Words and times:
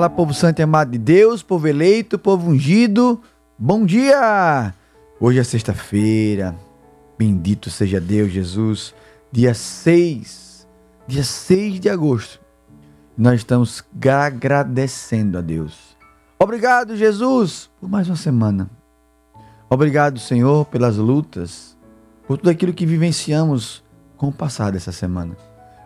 Olá, 0.00 0.08
povo 0.08 0.32
santo 0.32 0.60
e 0.60 0.62
amado 0.62 0.92
de 0.92 0.96
Deus, 0.96 1.42
povo 1.42 1.68
eleito, 1.68 2.18
povo 2.18 2.48
ungido, 2.48 3.20
bom 3.58 3.84
dia! 3.84 4.72
Hoje 5.20 5.38
é 5.38 5.44
sexta-feira, 5.44 6.56
bendito 7.18 7.68
seja 7.68 8.00
Deus, 8.00 8.32
Jesus, 8.32 8.94
dia 9.30 9.52
6, 9.52 10.66
dia 11.06 11.22
6 11.22 11.80
de 11.80 11.90
agosto. 11.90 12.40
Nós 13.14 13.40
estamos 13.40 13.84
agradecendo 14.02 15.36
a 15.36 15.42
Deus. 15.42 15.94
Obrigado, 16.38 16.96
Jesus, 16.96 17.68
por 17.78 17.86
mais 17.86 18.08
uma 18.08 18.16
semana. 18.16 18.70
Obrigado, 19.68 20.18
Senhor, 20.18 20.64
pelas 20.64 20.96
lutas, 20.96 21.76
por 22.26 22.38
tudo 22.38 22.48
aquilo 22.48 22.72
que 22.72 22.86
vivenciamos 22.86 23.84
com 24.16 24.28
o 24.28 24.32
passar 24.32 24.72
dessa 24.72 24.92
semana. 24.92 25.36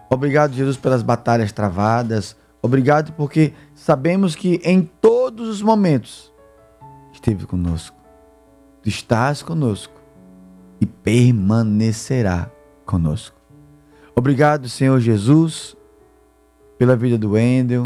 Obrigado, 0.09 0.55
Jesus, 0.55 0.77
pelas 0.77 1.03
batalhas 1.03 1.51
travadas. 1.51 2.37
Obrigado 2.65 3.13
porque 3.13 3.53
sabemos 3.75 4.35
que 4.35 4.59
em 4.65 4.81
todos 4.81 5.51
os 5.51 5.61
momentos 5.61 6.33
esteve 7.13 7.45
conosco. 7.45 7.95
Tu 8.83 8.89
estás 8.89 9.43
conosco 9.43 9.93
e 10.81 10.87
permanecerá 10.87 12.51
conosco. 12.87 13.37
Obrigado, 14.17 14.67
Senhor 14.71 14.99
Jesus, 14.99 15.77
pela 16.79 16.97
vida 16.97 17.19
do 17.19 17.33
Wendel, 17.33 17.85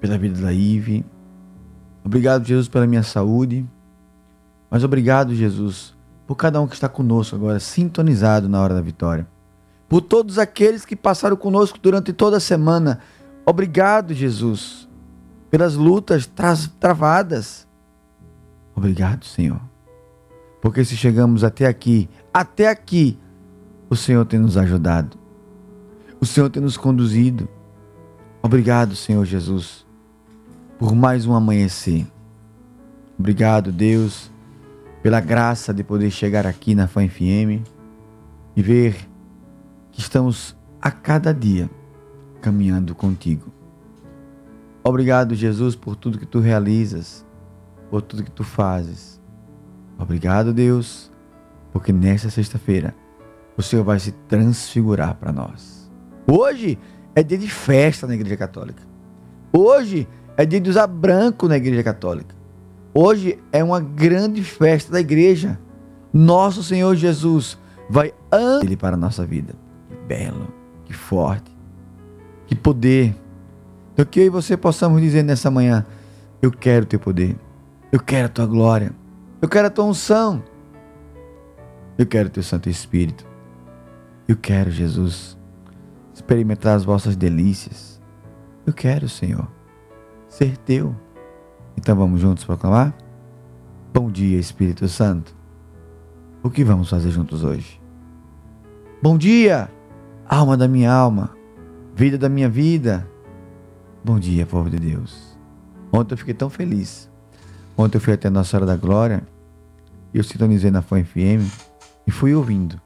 pela 0.00 0.18
vida 0.18 0.40
da 0.40 0.52
Ive. 0.52 1.04
Obrigado, 2.04 2.44
Jesus, 2.44 2.66
pela 2.66 2.88
minha 2.88 3.04
saúde. 3.04 3.64
Mas 4.68 4.82
obrigado, 4.82 5.32
Jesus, 5.32 5.94
por 6.26 6.34
cada 6.34 6.60
um 6.60 6.66
que 6.66 6.74
está 6.74 6.88
conosco 6.88 7.36
agora, 7.36 7.60
sintonizado 7.60 8.48
na 8.48 8.60
hora 8.60 8.74
da 8.74 8.80
vitória. 8.80 9.28
Por 9.88 10.00
todos 10.00 10.40
aqueles 10.40 10.84
que 10.84 10.96
passaram 10.96 11.36
conosco 11.36 11.78
durante 11.80 12.12
toda 12.12 12.38
a 12.38 12.40
semana. 12.40 12.98
Obrigado, 13.44 14.14
Jesus, 14.14 14.88
pelas 15.50 15.74
lutas 15.74 16.26
tra- 16.26 16.54
travadas. 16.78 17.66
Obrigado, 18.74 19.24
Senhor. 19.24 19.60
Porque 20.60 20.84
se 20.84 20.96
chegamos 20.96 21.42
até 21.42 21.66
aqui, 21.66 22.08
até 22.32 22.68
aqui, 22.68 23.18
o 23.90 23.96
Senhor 23.96 24.24
tem 24.24 24.38
nos 24.38 24.56
ajudado. 24.56 25.18
O 26.20 26.24
Senhor 26.24 26.48
tem 26.48 26.62
nos 26.62 26.76
conduzido. 26.76 27.48
Obrigado, 28.40 28.94
Senhor 28.94 29.24
Jesus, 29.24 29.84
por 30.78 30.94
mais 30.94 31.26
um 31.26 31.34
amanhecer. 31.34 32.06
Obrigado, 33.18 33.70
Deus, 33.70 34.30
pela 35.02 35.20
graça 35.20 35.74
de 35.74 35.82
poder 35.84 36.10
chegar 36.10 36.46
aqui 36.46 36.74
na 36.74 36.86
Fã 36.86 37.08
FM 37.08 37.66
e 38.56 38.62
ver 38.62 39.08
que 39.90 40.00
estamos 40.00 40.56
a 40.80 40.90
cada 40.90 41.34
dia 41.34 41.68
caminhando 42.42 42.94
contigo. 42.94 43.50
Obrigado, 44.84 45.34
Jesus, 45.34 45.76
por 45.76 45.94
tudo 45.94 46.18
que 46.18 46.26
tu 46.26 46.40
realizas, 46.40 47.24
por 47.88 48.02
tudo 48.02 48.24
que 48.24 48.30
tu 48.30 48.42
fazes. 48.42 49.20
Obrigado, 49.96 50.52
Deus, 50.52 51.10
porque 51.72 51.92
nesta 51.92 52.28
sexta-feira 52.28 52.94
o 53.56 53.62
Senhor 53.62 53.84
vai 53.84 54.00
se 54.00 54.10
transfigurar 54.28 55.14
para 55.14 55.32
nós. 55.32 55.90
Hoje 56.26 56.78
é 57.14 57.22
dia 57.22 57.38
de 57.38 57.48
festa 57.48 58.06
na 58.06 58.14
Igreja 58.14 58.36
Católica. 58.36 58.82
Hoje 59.52 60.08
é 60.36 60.44
dia 60.44 60.60
de 60.60 60.68
usar 60.68 60.88
branco 60.88 61.46
na 61.46 61.56
Igreja 61.56 61.82
Católica. 61.84 62.34
Hoje 62.94 63.38
é 63.52 63.62
uma 63.62 63.80
grande 63.80 64.42
festa 64.42 64.92
da 64.92 65.00
igreja. 65.00 65.58
Nosso 66.12 66.62
Senhor 66.62 66.94
Jesus 66.94 67.58
vai 67.88 68.12
ele 68.62 68.76
para 68.76 68.96
a 68.96 68.98
nossa 68.98 69.24
vida. 69.24 69.54
Que 69.88 69.96
belo, 70.06 70.52
que 70.84 70.92
forte, 70.92 71.51
que 72.52 72.54
poder. 72.54 73.16
Então 73.92 74.04
que 74.04 74.20
eu 74.20 74.26
e 74.26 74.28
você 74.28 74.56
possamos 74.56 75.00
dizer 75.00 75.22
nessa 75.22 75.50
manhã: 75.50 75.86
Eu 76.40 76.50
quero 76.50 76.84
teu 76.84 77.00
poder, 77.00 77.36
eu 77.90 77.98
quero 77.98 78.26
a 78.26 78.28
tua 78.28 78.46
glória, 78.46 78.92
eu 79.40 79.48
quero 79.48 79.68
a 79.68 79.70
tua 79.70 79.86
unção, 79.86 80.42
eu 81.96 82.06
quero 82.06 82.28
teu 82.28 82.42
Santo 82.42 82.68
Espírito, 82.68 83.26
eu 84.28 84.36
quero, 84.36 84.70
Jesus, 84.70 85.36
experimentar 86.14 86.76
as 86.76 86.84
vossas 86.84 87.16
delícias. 87.16 88.00
Eu 88.64 88.72
quero, 88.72 89.08
Senhor, 89.08 89.48
ser 90.28 90.56
teu. 90.58 90.94
Então 91.76 91.96
vamos 91.96 92.20
juntos 92.20 92.44
proclamar? 92.44 92.94
Bom 93.92 94.10
dia, 94.10 94.38
Espírito 94.38 94.86
Santo. 94.88 95.34
O 96.42 96.50
que 96.50 96.62
vamos 96.62 96.88
fazer 96.88 97.10
juntos 97.10 97.42
hoje? 97.42 97.80
Bom 99.02 99.18
dia, 99.18 99.68
alma 100.28 100.56
da 100.56 100.68
minha 100.68 100.92
alma, 100.92 101.30
vida 101.94 102.16
da 102.16 102.28
minha 102.28 102.48
vida. 102.48 103.06
Bom 104.02 104.18
dia, 104.18 104.46
povo 104.46 104.68
de 104.70 104.78
Deus. 104.78 105.38
Ontem 105.92 106.14
eu 106.14 106.18
fiquei 106.18 106.34
tão 106.34 106.48
feliz. 106.48 107.10
Ontem 107.76 107.98
eu 107.98 108.00
fui 108.00 108.14
até 108.14 108.30
Nossa 108.30 108.50
Senhora 108.50 108.66
da 108.66 108.76
Glória 108.76 109.22
e 110.12 110.18
eu 110.18 110.24
sintonizei 110.24 110.70
na 110.70 110.82
Fã 110.82 111.02
FM 111.02 111.46
e 112.06 112.10
fui 112.10 112.34
ouvindo. 112.34 112.80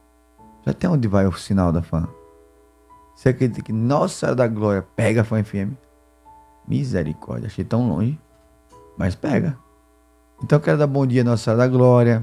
Já 0.65 0.73
até 0.73 0.89
onde 0.89 1.07
vai 1.07 1.27
o 1.27 1.33
sinal 1.33 1.73
da 1.73 1.83
Fã? 1.83 2.09
Você 3.15 3.31
acredita 3.31 3.63
que 3.63 3.73
Nossa 3.73 4.15
Senhora 4.15 4.37
da 4.37 4.49
Glória 4.49 4.87
pega 4.95 5.21
a 5.21 5.25
Fã 5.25 5.43
FM? 5.43 5.73
Misericórdia, 6.69 7.47
achei 7.47 7.65
tão 7.65 7.89
longe, 7.89 8.19
mas 8.99 9.15
pega. 9.15 9.57
Então 10.43 10.59
eu 10.59 10.63
quero 10.63 10.79
dar 10.79 10.87
bom 10.87 11.07
dia 11.07 11.23
Nossa 11.23 11.45
Senhora 11.45 11.63
da 11.63 11.69
Glória, 11.69 12.23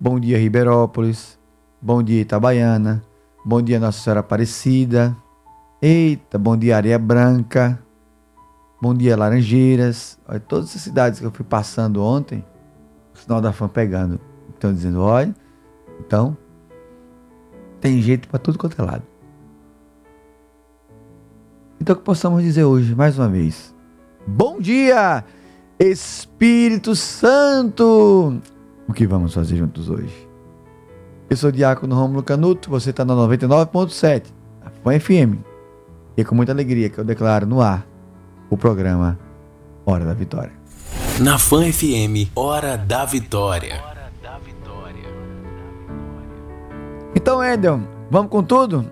bom 0.00 0.18
dia 0.18 0.38
Ribeirópolis, 0.38 1.38
bom 1.80 2.02
dia 2.02 2.20
Itabaiana, 2.20 3.02
bom 3.44 3.60
dia 3.60 3.80
Nossa 3.80 4.00
Senhora 4.00 4.20
Aparecida, 4.20 5.14
eita, 5.82 6.38
bom 6.38 6.56
dia 6.56 6.76
Areia 6.76 6.96
Branca, 6.96 7.76
bom 8.80 8.94
dia 8.94 9.16
Laranjeiras, 9.16 10.16
olha, 10.28 10.38
todas 10.38 10.66
essas 10.66 10.82
cidades 10.82 11.18
que 11.18 11.26
eu 11.26 11.32
fui 11.32 11.44
passando 11.44 12.00
ontem, 12.00 12.44
o 13.12 13.18
sinal 13.18 13.40
da 13.40 13.52
fã 13.52 13.66
pegando, 13.66 14.20
estão 14.54 14.72
dizendo, 14.72 15.00
olha, 15.00 15.34
então 15.98 16.36
tem 17.80 18.00
jeito 18.00 18.28
para 18.28 18.38
tudo 18.38 18.58
quanto 18.58 18.80
é 18.80 18.84
lado. 18.84 19.02
Então 21.80 21.96
que 21.96 22.02
possamos 22.02 22.44
dizer 22.44 22.62
hoje, 22.62 22.94
mais 22.94 23.18
uma 23.18 23.28
vez, 23.28 23.74
bom 24.24 24.60
dia, 24.60 25.24
Espírito 25.80 26.94
Santo! 26.94 28.40
O 28.86 28.92
que 28.92 29.04
vamos 29.04 29.34
fazer 29.34 29.56
juntos 29.56 29.90
hoje? 29.90 30.28
Eu 31.28 31.36
sou 31.36 31.50
o 31.50 31.52
Diácono 31.52 31.96
Romulo 31.96 32.22
Canuto, 32.22 32.70
você 32.70 32.90
está 32.90 33.04
na 33.04 33.14
99.7, 33.14 34.26
a 34.64 34.70
Fã 34.70 35.00
FM. 35.00 35.51
E 36.16 36.20
é 36.20 36.24
com 36.24 36.34
muita 36.34 36.52
alegria 36.52 36.88
que 36.88 36.98
eu 36.98 37.04
declaro 37.04 37.46
no 37.46 37.60
ar 37.60 37.86
o 38.50 38.56
programa 38.56 39.18
Hora 39.86 40.04
da 40.04 40.14
Vitória. 40.14 40.52
Na 41.20 41.38
Fã 41.38 41.70
FM, 41.70 42.30
Hora 42.34 42.76
da 42.76 43.04
Vitória. 43.04 43.92
Então, 47.14 47.44
Edel, 47.44 47.80
vamos 48.10 48.30
com 48.30 48.42
tudo? 48.42 48.90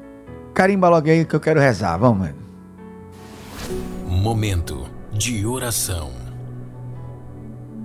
Carimba 0.53 0.89
logo 0.89 1.09
aí 1.09 1.25
que 1.25 1.35
eu 1.35 1.41
quero 1.41 1.59
rezar. 1.59 1.97
Vamos, 1.97 2.29
Edel. 2.29 2.41
Momento 4.07 4.87
de 5.13 5.47
oração. 5.47 6.11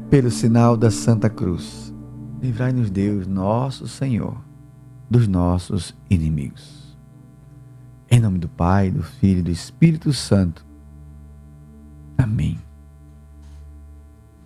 Pelo 0.10 0.30
sinal 0.30 0.76
da 0.76 0.92
Santa 0.92 1.30
Cruz, 1.30 1.94
livrai-nos 2.42 2.90
Deus, 2.90 3.26
nosso 3.26 3.88
Senhor, 3.88 4.38
dos 5.10 5.28
nossos 5.28 5.96
inimigos. 6.10 6.75
Em 8.16 8.22
nome 8.22 8.40
do 8.40 8.48
Pai, 8.48 8.90
do 8.90 9.04
Filho 9.04 9.40
e 9.40 9.44
do 9.44 9.52
Espírito 9.52 10.14
Santo. 10.14 10.66
Amém. 12.18 12.58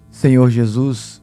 Senhor 0.10 0.50
Jesus, 0.50 1.22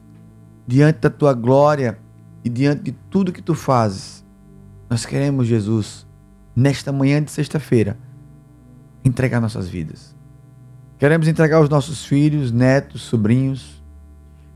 diante 0.65 0.99
da 0.99 1.09
tua 1.09 1.33
glória 1.33 1.99
e 2.45 2.49
diante 2.49 2.83
de 2.83 2.93
tudo 3.09 3.33
que 3.33 3.41
tu 3.41 3.53
fazes, 3.53 4.25
nós 4.89 5.05
queremos, 5.05 5.45
Jesus, 5.45 6.07
nesta 6.55 6.89
manhã 6.89 7.21
de 7.21 7.31
sexta-feira, 7.31 7.97
entregar 9.03 9.41
nossas 9.41 9.67
vidas. 9.67 10.15
Queremos 10.97 11.27
entregar 11.27 11.59
os 11.59 11.67
nossos 11.67 12.05
filhos, 12.05 12.49
netos, 12.49 13.01
sobrinhos, 13.01 13.83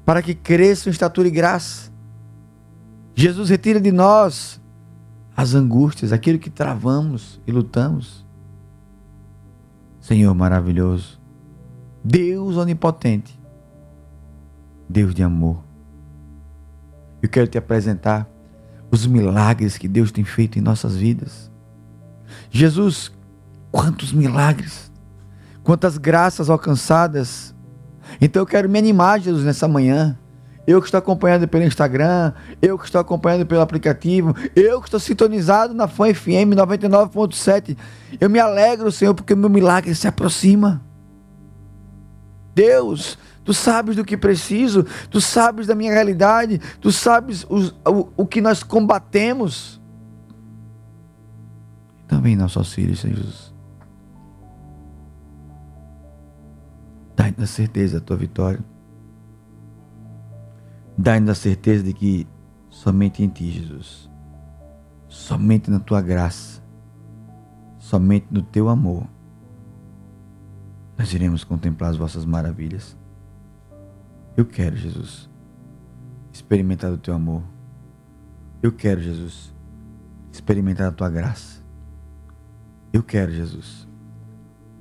para 0.06 0.22
que 0.22 0.34
cresçam 0.34 0.90
em 0.90 0.94
estatura 0.94 1.28
e 1.28 1.32
graça. 1.32 1.92
Jesus 3.14 3.50
retira 3.50 3.82
de 3.82 3.92
nós 3.92 4.61
as 5.36 5.54
angústias, 5.54 6.12
aquilo 6.12 6.40
que 6.40 6.50
travamos 6.50 7.42
e 7.48 7.52
lutamos. 7.52 8.26
Senhor 10.00 10.34
maravilhoso, 10.34 11.22
Deus 12.04 12.58
onipotente, 12.58 13.40
Deus 14.90 15.14
de 15.14 15.24
amor. 15.24 15.64
Eu 17.22 17.30
quero 17.30 17.48
te 17.48 17.58
apresentar 17.58 18.28
os 18.92 19.06
milagres 19.06 19.78
que 19.78 19.88
Deus 19.88 20.12
tem 20.12 20.24
feito 20.24 20.58
em 20.58 20.62
nossas 20.62 20.96
vidas. 20.96 21.52
Jesus, 22.50 23.12
quantos 23.72 24.12
milagres, 24.12 24.92
quantas 25.64 25.98
graças 25.98 26.50
alcançadas. 26.50 27.56
Então 28.20 28.42
eu 28.42 28.46
quero 28.46 28.68
me 28.68 28.80
animar, 28.80 29.20
Jesus, 29.20 29.46
nessa 29.46 29.68
manhã. 29.68 30.18
Eu 30.72 30.80
que 30.80 30.88
estou 30.88 31.00
acompanhando 31.00 31.46
pelo 31.50 31.66
Instagram, 31.66 32.32
eu 32.62 32.80
que 32.80 32.86
estou 32.86 33.02
acompanhando 33.02 33.46
pelo 33.46 33.60
aplicativo, 33.60 34.34
eu 34.56 34.80
que 34.80 34.88
estou 34.88 35.02
sintonizado 35.02 35.74
na 35.74 35.86
Fã 35.86 36.14
FM 36.14 36.56
99.7. 36.56 37.78
Eu 38.22 38.30
me 38.30 38.40
alegro, 38.40 38.90
Senhor, 38.90 39.14
porque 39.14 39.34
o 39.34 39.38
meu 39.38 39.50
milagre 39.50 39.94
se 39.94 40.08
aproxima. 40.08 40.82
Deus, 42.56 43.18
tu 43.44 43.54
sabes 43.54 43.98
do 43.98 44.06
que 44.06 44.16
preciso, 44.16 44.86
tu 45.10 45.20
sabes 45.20 45.68
da 45.68 45.76
minha 45.76 45.92
realidade, 45.92 46.58
tu 46.80 46.90
sabes 46.90 47.46
os- 47.50 47.72
o, 47.86 48.08
o 48.16 48.26
que 48.26 48.40
nós 48.40 48.64
combatemos. 48.64 49.82
Também 52.08 52.38
nosso 52.38 52.60
auxílio, 52.60 52.96
Senhor 52.96 53.18
Jesus. 53.18 53.54
Dá-nos 57.14 57.44
a 57.44 57.48
certeza 57.48 58.00
da 58.00 58.06
tua 58.06 58.16
vitória. 58.16 58.71
Dá-nos 61.02 61.32
a 61.32 61.34
certeza 61.36 61.84
de 61.84 61.94
que 61.94 62.28
somente 62.70 63.24
em 63.24 63.28
ti, 63.28 63.50
Jesus, 63.50 64.08
somente 65.08 65.72
na 65.72 65.80
tua 65.80 66.00
graça, 66.00 66.62
somente 67.80 68.28
no 68.30 68.44
teu 68.44 68.70
amor, 68.70 69.08
nós 70.96 71.12
iremos 71.12 71.44
contemplar 71.44 71.90
as 71.90 71.98
vossas 71.98 72.24
maravilhas. 72.24 72.96
Eu 74.38 74.46
quero, 74.46 74.76
Jesus, 74.76 75.28
experimentar 76.32 76.92
o 76.92 77.00
teu 77.00 77.16
amor. 77.16 77.42
Eu 78.62 78.72
quero, 78.72 79.02
Jesus, 79.02 79.52
experimentar 80.32 80.90
a 80.90 80.92
tua 80.92 81.10
graça. 81.10 81.64
Eu 82.94 83.02
quero, 83.02 83.32
Jesus, 83.32 83.88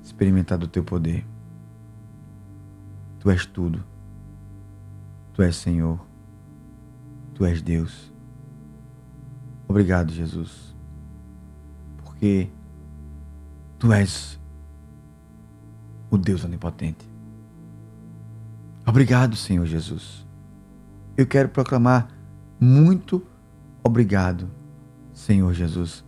experimentar 0.03 0.59
do 0.59 0.67
teu 0.67 0.83
poder. 0.83 1.25
Tu 3.17 3.31
és 3.31 3.43
tudo. 3.43 3.83
Tu 5.33 5.41
és 5.41 5.55
Senhor. 5.55 6.10
Tu 7.41 7.45
és 7.47 7.59
Deus. 7.59 8.13
Obrigado, 9.67 10.11
Jesus. 10.11 10.75
Porque 11.97 12.51
tu 13.79 13.91
és 13.91 14.39
o 16.11 16.19
Deus 16.19 16.43
onipotente. 16.43 17.03
Obrigado, 18.85 19.35
Senhor 19.35 19.65
Jesus. 19.65 20.23
Eu 21.17 21.25
quero 21.25 21.49
proclamar 21.49 22.09
Muito 22.59 23.25
obrigado, 23.83 24.47
Senhor 25.11 25.51
Jesus, 25.51 26.05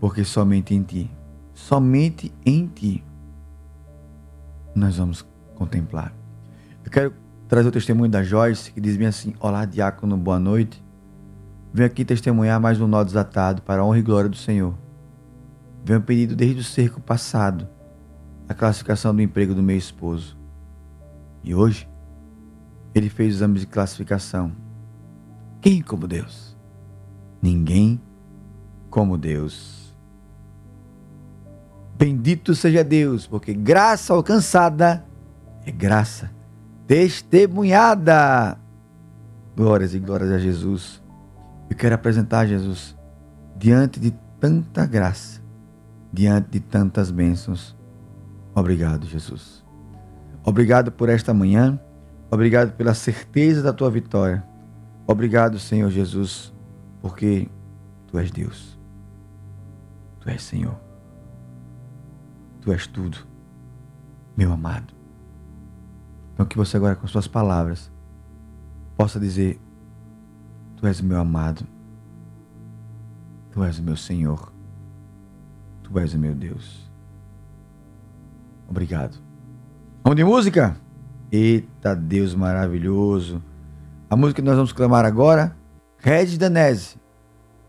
porque 0.00 0.24
somente 0.24 0.74
em 0.74 0.82
Ti, 0.82 1.08
somente 1.54 2.34
em 2.44 2.66
Ti, 2.66 3.04
nós 4.74 4.96
vamos 4.96 5.24
contemplar. 5.54 6.12
Eu 6.84 6.90
quero 6.90 7.14
trazer 7.48 7.68
o 7.68 7.72
testemunho 7.72 8.10
da 8.10 8.22
Joyce, 8.22 8.70
que 8.70 8.80
diz 8.80 8.96
bem 8.96 9.06
assim: 9.06 9.34
Olá, 9.40 9.64
diácono, 9.64 10.16
boa 10.16 10.38
noite. 10.38 10.84
Venho 11.72 11.86
aqui 11.86 12.04
testemunhar 12.04 12.60
mais 12.60 12.80
um 12.80 12.86
nó 12.86 13.02
desatado 13.02 13.62
para 13.62 13.82
a 13.82 13.84
honra 13.84 13.98
e 13.98 14.02
glória 14.02 14.28
do 14.28 14.36
Senhor. 14.36 14.74
Venho 15.84 16.02
pedido 16.02 16.36
desde 16.36 16.60
o 16.60 16.64
cerco 16.64 17.00
passado 17.00 17.66
a 18.48 18.54
classificação 18.54 19.14
do 19.14 19.22
emprego 19.22 19.54
do 19.54 19.62
meu 19.62 19.76
esposo. 19.76 20.36
E 21.42 21.54
hoje, 21.54 21.88
ele 22.94 23.08
fez 23.08 23.36
exames 23.36 23.62
de 23.62 23.66
classificação. 23.66 24.52
Quem 25.60 25.82
como 25.82 26.06
Deus? 26.06 26.56
Ninguém 27.40 28.00
como 28.90 29.16
Deus. 29.16 29.94
Bendito 31.96 32.54
seja 32.54 32.84
Deus, 32.84 33.26
porque 33.26 33.52
graça 33.52 34.14
alcançada 34.14 35.04
é 35.64 35.70
graça 35.70 36.37
testemunhada. 36.88 38.58
Glórias 39.54 39.94
e 39.94 39.98
glórias 39.98 40.32
a 40.32 40.38
Jesus. 40.38 41.02
Eu 41.68 41.76
quero 41.76 41.94
apresentar 41.94 42.46
Jesus 42.46 42.96
diante 43.56 44.00
de 44.00 44.10
tanta 44.40 44.86
graça, 44.86 45.42
diante 46.10 46.48
de 46.48 46.60
tantas 46.60 47.10
bênçãos. 47.10 47.76
Obrigado, 48.54 49.06
Jesus. 49.06 49.62
Obrigado 50.42 50.90
por 50.90 51.10
esta 51.10 51.34
manhã. 51.34 51.78
Obrigado 52.30 52.72
pela 52.72 52.94
certeza 52.94 53.62
da 53.62 53.72
tua 53.72 53.90
vitória. 53.90 54.42
Obrigado, 55.06 55.58
Senhor 55.58 55.90
Jesus, 55.90 56.54
porque 57.02 57.50
tu 58.06 58.18
és 58.18 58.30
Deus. 58.30 58.78
Tu 60.20 60.30
és 60.30 60.42
Senhor. 60.42 60.78
Tu 62.62 62.72
és 62.72 62.86
tudo, 62.86 63.18
meu 64.36 64.52
amado. 64.52 64.97
Então 66.38 66.46
que 66.46 66.56
você 66.56 66.76
agora 66.76 66.94
com 66.94 67.08
suas 67.08 67.26
palavras 67.26 67.90
possa 68.96 69.18
dizer: 69.18 69.60
Tu 70.76 70.86
és 70.86 71.00
meu 71.00 71.18
amado. 71.18 71.66
Tu 73.50 73.64
és 73.64 73.80
o 73.80 73.82
meu 73.82 73.96
Senhor. 73.96 74.52
Tu 75.82 75.98
és 75.98 76.14
o 76.14 76.18
meu 76.18 76.36
Deus. 76.36 76.88
Obrigado. 78.68 79.18
Vamos 80.04 80.16
de 80.16 80.22
música? 80.22 80.76
Eita 81.32 81.96
Deus 81.96 82.36
maravilhoso. 82.36 83.42
A 84.08 84.14
música 84.14 84.40
que 84.40 84.46
nós 84.46 84.54
vamos 84.54 84.72
clamar 84.72 85.04
agora, 85.04 85.56
Regis 85.98 86.38
Danese 86.38 86.98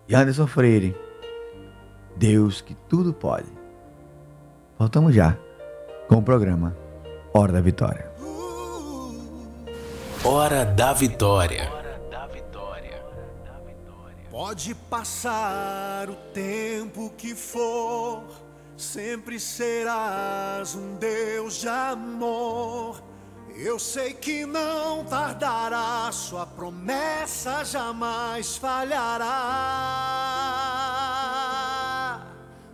e 0.07 0.13
Anderson 0.13 0.45
Freire. 0.45 0.95
Deus 2.15 2.61
que 2.61 2.75
tudo 2.87 3.13
pode. 3.13 3.47
Voltamos 4.77 5.15
já 5.15 5.35
com 6.07 6.17
o 6.17 6.21
programa 6.21 6.77
Hora 7.33 7.53
da 7.53 7.61
Vitória. 7.61 8.08
Hora 10.23 10.65
da 10.65 10.91
Vitória. 10.91 11.71
Pode 14.29 14.75
passar 14.75 16.09
o 16.09 16.15
tempo 16.33 17.13
que 17.17 17.33
for, 17.33 18.23
sempre 18.75 19.39
serás 19.39 20.75
um 20.75 20.95
Deus 20.95 21.61
de 21.61 21.69
amor. 21.69 23.01
Eu 23.55 23.79
sei 23.79 24.13
que 24.13 24.45
não 24.45 25.05
tardará, 25.05 26.11
sua 26.11 26.45
promessa 26.45 27.63
jamais 27.63 28.57
falhará. 28.57 29.25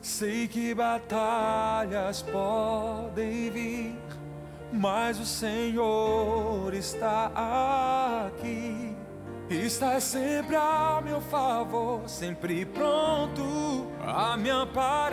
Sei 0.02 0.48
que 0.48 0.74
batalhas 0.74 2.24
podem 2.24 3.52
vir, 3.52 3.96
mas 4.76 5.20
o 5.20 5.26
Senhor 5.26 6.74
está 6.74 7.32
aqui. 8.28 8.96
Está 9.50 10.00
sempre 10.00 10.56
a 10.56 11.02
meu 11.04 11.22
favor, 11.22 12.02
sempre 12.08 12.66
pronto 12.66 13.88
a 14.02 14.36
me 14.36 14.50
amparar. 14.50 15.06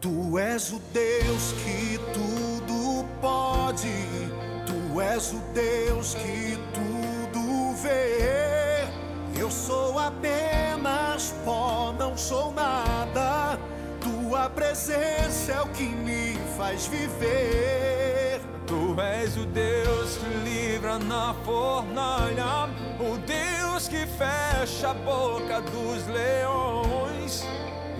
Tu 0.00 0.38
és 0.38 0.72
o 0.72 0.80
Deus 0.92 1.52
que 1.64 1.98
tudo 2.14 3.04
pode, 3.20 3.92
tu 4.66 5.00
és 5.00 5.32
o 5.32 5.38
Deus 5.52 6.14
que 6.14 6.56
tudo 6.72 7.74
vê. 7.82 8.86
Eu 9.36 9.50
sou 9.50 9.98
apenas 9.98 11.34
pó, 11.44 11.92
não 11.98 12.16
sou 12.16 12.52
nada. 12.52 13.21
Tua 14.42 14.50
presença 14.50 15.52
é 15.52 15.60
o 15.60 15.68
que 15.68 15.84
me 15.84 16.36
faz 16.56 16.88
viver. 16.88 18.40
Tu 18.66 19.00
és 19.00 19.36
o 19.36 19.46
Deus 19.46 20.16
que 20.16 20.50
livra 20.50 20.98
na 20.98 21.32
fornalha, 21.44 22.68
o 22.98 23.18
Deus 23.18 23.86
que 23.86 24.04
fecha 24.04 24.90
a 24.90 24.94
boca 24.94 25.60
dos 25.60 26.08
leões. 26.08 27.44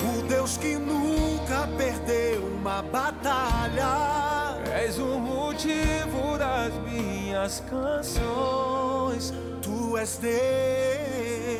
O 0.02 0.22
Deus 0.26 0.56
que 0.56 0.74
nunca 0.74 1.68
perdeu 1.78 2.44
uma 2.44 2.82
batalha. 2.82 4.58
És 4.74 4.98
o 4.98 5.20
motivo 5.20 6.36
das 6.38 6.74
minhas 6.82 7.62
canções. 7.70 9.32
Tu 9.62 9.96
és 9.96 10.16
Deus. 10.16 11.51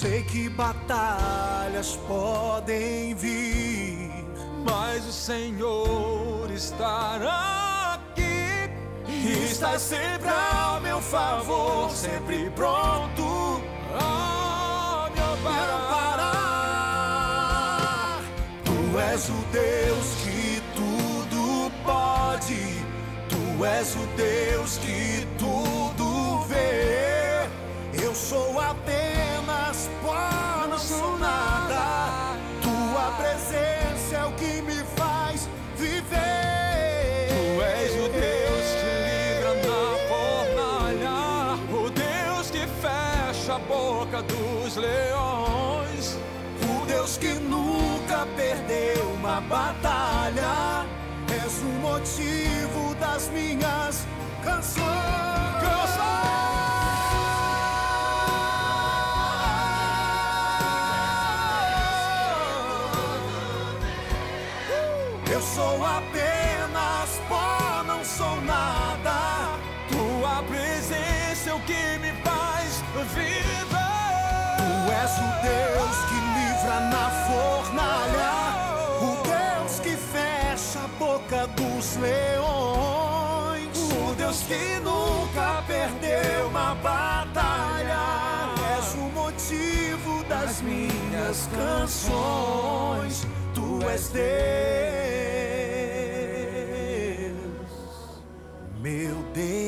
Sei 0.00 0.22
que 0.22 0.48
batalhas 0.48 1.94
podem 2.08 3.14
vir, 3.14 4.24
Mas 4.64 5.06
o 5.06 5.12
Senhor 5.12 6.50
estará 6.50 8.00
aqui 8.00 8.70
e 9.06 9.44
está 9.44 9.78
sempre 9.78 10.30
ao 10.30 10.80
meu 10.80 11.02
favor, 11.02 11.90
sempre 11.90 12.48
pronto 12.56 13.60
a 14.00 15.10
me 15.12 15.20
amparar. 15.20 16.40
Tu 18.64 18.98
és 18.98 19.28
o 19.28 19.44
Deus 19.52 20.14
que 20.24 20.62
tudo 20.74 21.70
pode, 21.84 22.86
tu 23.28 23.62
és 23.66 23.94
o 23.96 24.06
Deus 24.16 24.78
que 24.78 25.26
tudo 25.38 25.89
batalha. 49.80 50.86
És 51.44 51.62
o 51.62 51.72
motivo 51.80 52.94
das 53.00 53.28
minhas 53.30 53.89
minhas 90.62 91.48
canções. 91.54 93.26
Tu 93.54 93.88
és 93.88 94.08
Deus, 94.08 94.22
meu 98.80 99.16
Deus. 99.34 99.60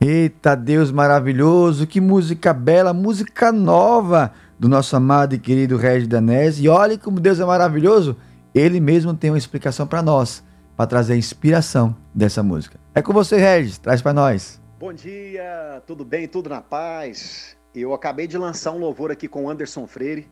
Eita 0.00 0.54
Deus 0.54 0.90
maravilhoso, 0.90 1.86
que 1.86 2.00
música 2.00 2.54
bela, 2.54 2.92
música 2.94 3.50
nova 3.52 4.32
do 4.58 4.68
nosso 4.68 4.96
amado 4.96 5.34
e 5.34 5.38
querido 5.38 5.76
Regis 5.76 6.08
Danese. 6.08 6.64
E 6.64 6.68
olha 6.68 6.96
como 6.96 7.20
Deus 7.20 7.40
é 7.40 7.44
maravilhoso, 7.44 8.16
ele 8.54 8.80
mesmo 8.80 9.12
tem 9.12 9.30
uma 9.30 9.38
explicação 9.38 9.86
para 9.86 10.00
nós, 10.00 10.42
para 10.78 10.86
trazer 10.86 11.14
a 11.14 11.16
inspiração 11.16 11.96
dessa 12.14 12.40
música. 12.40 12.78
É 12.94 13.02
com 13.02 13.12
você, 13.12 13.36
Regis, 13.36 13.78
traz 13.78 14.00
para 14.00 14.12
nós. 14.12 14.60
Bom 14.78 14.92
dia, 14.92 15.82
tudo 15.84 16.04
bem? 16.04 16.28
Tudo 16.28 16.48
na 16.48 16.60
paz? 16.60 17.56
Eu 17.74 17.92
acabei 17.92 18.28
de 18.28 18.38
lançar 18.38 18.70
um 18.70 18.78
louvor 18.78 19.10
aqui 19.10 19.26
com 19.26 19.50
Anderson 19.50 19.88
Freire. 19.88 20.30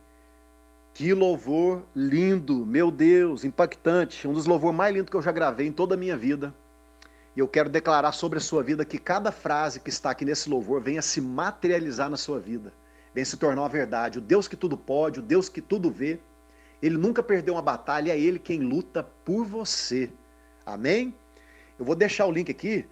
Que 0.93 1.13
louvor 1.13 1.83
lindo, 1.93 2.65
meu 2.65 2.89
Deus, 2.89 3.43
impactante. 3.43 4.25
Um 4.25 4.31
dos 4.31 4.45
louvores 4.45 4.77
mais 4.77 4.95
lindos 4.95 5.09
que 5.09 5.17
eu 5.17 5.21
já 5.21 5.33
gravei 5.33 5.67
em 5.67 5.71
toda 5.73 5.95
a 5.95 5.97
minha 5.97 6.15
vida. 6.15 6.55
E 7.35 7.41
eu 7.41 7.47
quero 7.49 7.69
declarar 7.69 8.13
sobre 8.13 8.37
a 8.37 8.41
sua 8.41 8.63
vida 8.63 8.85
que 8.85 8.97
cada 8.97 9.33
frase 9.33 9.81
que 9.81 9.89
está 9.89 10.11
aqui 10.11 10.23
nesse 10.23 10.49
louvor 10.49 10.79
venha 10.79 11.01
se 11.01 11.19
materializar 11.19 12.09
na 12.09 12.15
sua 12.15 12.39
vida, 12.39 12.71
venha 13.13 13.25
se 13.25 13.35
tornar 13.35 13.63
uma 13.63 13.69
verdade. 13.69 14.19
O 14.19 14.21
Deus 14.21 14.47
que 14.47 14.55
tudo 14.55 14.77
pode, 14.77 15.19
o 15.19 15.21
Deus 15.21 15.49
que 15.49 15.59
tudo 15.59 15.91
vê, 15.91 16.21
ele 16.81 16.95
nunca 16.95 17.21
perdeu 17.21 17.55
uma 17.55 17.61
batalha, 17.61 18.13
é 18.13 18.17
ele 18.17 18.39
quem 18.39 18.61
luta 18.61 19.03
por 19.25 19.43
você. 19.43 20.09
Amém? 20.67 21.15
Eu 21.79 21.85
vou 21.85 21.95
deixar 21.95 22.25
o 22.25 22.31
link 22.31 22.51
aqui 22.51 22.85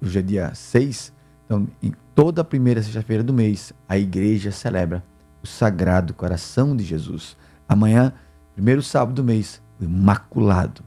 hoje 0.00 0.20
é 0.20 0.22
dia 0.22 0.54
6. 0.54 1.12
Então, 1.44 1.66
em 1.82 1.92
toda 2.14 2.42
a 2.42 2.44
primeira 2.44 2.80
sexta-feira 2.80 3.24
do 3.24 3.34
mês, 3.34 3.72
a 3.88 3.98
igreja 3.98 4.52
celebra 4.52 5.02
o 5.42 5.46
Sagrado 5.48 6.14
Coração 6.14 6.76
de 6.76 6.84
Jesus. 6.84 7.36
Amanhã, 7.68 8.12
primeiro 8.54 8.84
sábado 8.84 9.16
do 9.16 9.24
mês, 9.24 9.60
o 9.80 9.82
Imaculado 9.82 10.84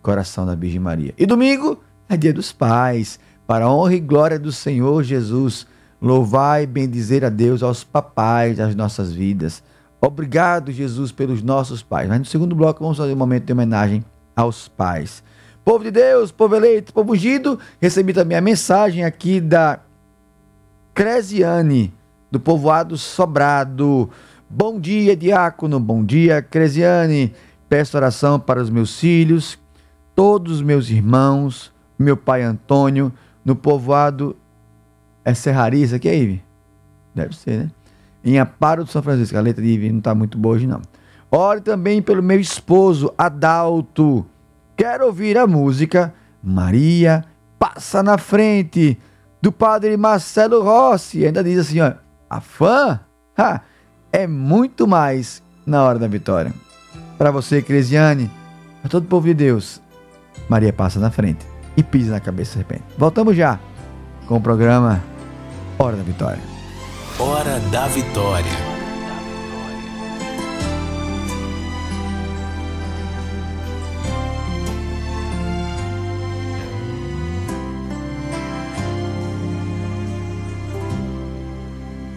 Coração 0.00 0.46
da 0.46 0.54
Virgem 0.54 0.78
Maria. 0.78 1.12
E 1.18 1.26
domingo 1.26 1.82
é 2.08 2.16
dia 2.16 2.32
dos 2.32 2.52
pais, 2.52 3.18
para 3.52 3.66
a 3.66 3.70
honra 3.70 3.96
e 3.96 4.00
glória 4.00 4.38
do 4.38 4.50
Senhor 4.50 5.02
Jesus. 5.02 5.66
Louvai 6.00 6.62
e 6.62 6.66
bendizer 6.66 7.22
a 7.22 7.28
Deus 7.28 7.62
aos 7.62 7.84
papais 7.84 8.56
das 8.56 8.74
nossas 8.74 9.12
vidas. 9.12 9.62
Obrigado, 10.00 10.72
Jesus, 10.72 11.12
pelos 11.12 11.42
nossos 11.42 11.82
pais. 11.82 12.08
Mas 12.08 12.18
no 12.18 12.24
segundo 12.24 12.56
bloco 12.56 12.82
vamos 12.82 12.96
fazer 12.96 13.12
um 13.12 13.16
momento 13.16 13.44
de 13.44 13.52
homenagem 13.52 14.02
aos 14.34 14.68
pais. 14.68 15.22
Povo 15.62 15.84
de 15.84 15.90
Deus, 15.90 16.32
povo 16.32 16.56
eleito, 16.56 16.94
povo 16.94 17.12
ungido, 17.12 17.58
recebi 17.78 18.14
também 18.14 18.38
a 18.38 18.40
mensagem 18.40 19.04
aqui 19.04 19.38
da 19.38 19.80
Cresiane, 20.94 21.92
do 22.30 22.40
povoado 22.40 22.96
Sobrado. 22.96 24.08
Bom 24.48 24.80
dia, 24.80 25.14
diácono. 25.14 25.78
Bom 25.78 26.02
dia, 26.02 26.40
Cresiane. 26.40 27.34
Peço 27.68 27.98
oração 27.98 28.40
para 28.40 28.62
os 28.62 28.70
meus 28.70 28.98
filhos, 28.98 29.58
todos 30.16 30.54
os 30.54 30.62
meus 30.62 30.88
irmãos, 30.88 31.70
meu 31.98 32.16
pai 32.16 32.42
Antônio, 32.42 33.12
no 33.44 33.56
povoado. 33.56 34.36
É 35.24 35.34
Serraria 35.34 35.84
isso 35.84 35.94
aqui, 35.94 36.08
é 36.08 36.16
Ive? 36.16 36.42
Deve 37.14 37.36
ser, 37.36 37.58
né? 37.64 37.70
Em 38.24 38.38
Amparo 38.38 38.84
do 38.84 38.90
São 38.90 39.02
Francisco. 39.02 39.36
A 39.36 39.40
letra 39.40 39.62
de 39.62 39.68
Ive 39.68 39.90
não 39.90 39.98
está 39.98 40.14
muito 40.14 40.38
boa 40.38 40.56
hoje, 40.56 40.66
não. 40.66 40.80
Ore 41.30 41.60
também 41.60 42.02
pelo 42.02 42.22
meu 42.22 42.40
esposo, 42.40 43.12
Adalto. 43.16 44.26
Quero 44.76 45.06
ouvir 45.06 45.38
a 45.38 45.46
música 45.46 46.12
Maria 46.42 47.24
Passa 47.58 48.02
na 48.02 48.18
Frente, 48.18 48.98
do 49.40 49.52
padre 49.52 49.96
Marcelo 49.96 50.62
Rossi. 50.62 51.24
Ainda 51.24 51.44
diz 51.44 51.58
assim, 51.58 51.80
ó, 51.80 51.92
a 52.28 52.40
fã 52.40 53.00
ha, 53.38 53.60
é 54.10 54.26
muito 54.26 54.86
mais 54.86 55.42
na 55.64 55.82
hora 55.82 55.98
da 55.98 56.08
vitória. 56.08 56.52
Para 57.16 57.30
você, 57.30 57.62
Cresiane, 57.62 58.30
para 58.80 58.90
todo 58.90 59.04
o 59.04 59.08
povo 59.08 59.28
de 59.28 59.34
Deus, 59.34 59.80
Maria 60.48 60.72
passa 60.72 60.98
na 60.98 61.10
frente 61.10 61.51
e 61.76 61.82
pisa 61.82 62.12
na 62.12 62.20
cabeça 62.20 62.52
da 62.52 62.56
serpente. 62.56 62.84
Voltamos 62.96 63.36
já 63.36 63.58
com 64.26 64.36
o 64.36 64.40
programa 64.40 65.02
Hora 65.78 65.96
da 65.96 66.02
Vitória. 66.02 66.42
Hora 67.18 67.58
da 67.70 67.86
Vitória. 67.88 68.72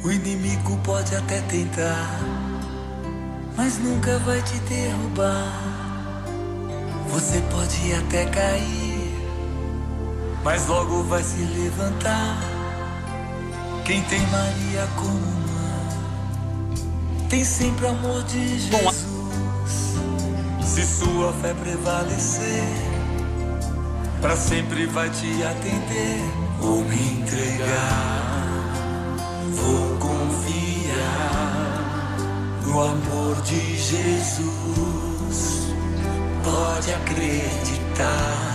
O 0.06 0.12
inimigo 0.12 0.78
pode 0.84 1.16
até 1.16 1.42
tentar, 1.42 2.20
mas 3.58 3.80
nunca 3.80 4.20
vai 4.20 4.40
te 4.44 4.60
derrubar. 4.60 5.52
Você 7.10 7.42
pode 7.50 7.92
até 7.92 8.26
cair, 8.26 8.85
mas 10.46 10.68
logo 10.68 11.04
vai 11.06 11.24
se 11.24 11.38
levantar. 11.38 12.38
Quem 13.84 14.02
tem 14.04 14.22
Maria 14.28 14.88
como 14.96 15.20
mãe, 15.20 16.78
tem 17.28 17.44
sempre 17.44 17.88
amor 17.88 18.24
de 18.26 18.60
Jesus. 18.60 19.06
Se 20.64 20.86
sua 20.86 21.34
fé 21.34 21.52
prevalecer, 21.56 22.64
para 24.22 24.38
sempre 24.38 24.86
vai 24.86 25.10
te 25.10 25.44
atender. 25.44 26.22
Vou 26.60 26.84
me 26.84 27.14
entregar. 27.14 28.46
Vou 29.52 29.98
confiar 29.98 31.66
no 32.68 32.84
amor 32.84 33.42
de 33.42 33.78
Jesus. 33.78 35.74
Pode 36.44 36.94
acreditar, 36.94 38.55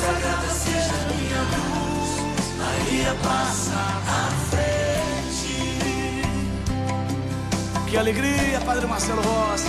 Sagrada 0.00 0.48
seja 0.48 0.96
minha 1.12 1.42
luz, 1.52 2.10
Maria 2.56 3.14
passa 3.22 3.76
à 4.08 4.30
frente. 4.48 5.52
Que 7.86 7.96
alegria, 7.98 8.60
Padre 8.64 8.86
Marcelo 8.86 9.20
Rossi. 9.20 9.68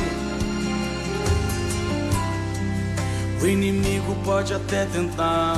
O 3.41 3.46
inimigo 3.46 4.15
pode 4.24 4.54
até 4.54 4.86
tentar, 4.86 5.56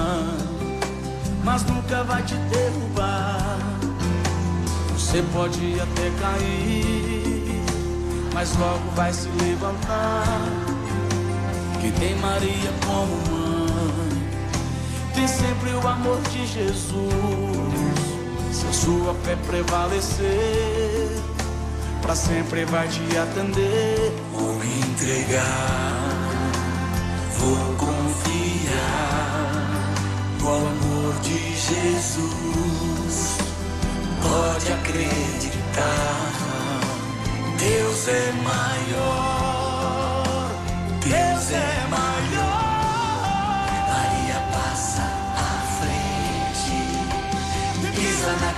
mas 1.44 1.64
nunca 1.66 2.04
vai 2.06 2.24
te 2.24 2.34
derrubar. 2.34 3.60
Você 4.94 5.22
pode 5.34 5.80
até 5.80 6.10
cair, 6.20 7.62
mas 8.34 8.58
logo 8.58 8.90
vai 8.96 9.14
se 9.14 9.28
levantar. 9.28 10.26
Que 11.80 11.92
tem 11.92 12.16
Maria 12.16 12.74
como 12.88 13.32
mãe, 13.32 13.43
tem 15.14 15.28
sempre 15.28 15.70
o 15.72 15.88
amor 15.88 16.20
de 16.32 16.46
Jesus. 16.46 16.94
Se 18.52 18.68
a 18.68 18.74
sua 18.74 19.14
fé 19.24 19.36
prevalecer, 19.48 21.10
pra 22.02 22.16
sempre 22.16 22.66
vai 22.66 22.88
te 22.88 23.02
atender. 23.18 24.14
Vou 24.34 24.54
me 24.56 24.80
entregar, 24.80 26.32
vou 27.38 27.76
confiar 27.76 29.04
no 30.40 30.48
amor 30.50 31.14
de 31.22 31.56
Jesus. 31.56 32.34
Pode 34.22 34.72
acreditar, 34.74 36.32
Deus 37.58 38.08
é 38.08 38.32
maior, 38.44 39.44
Deus 41.02 41.52
é 41.52 41.88
maior. 41.90 42.13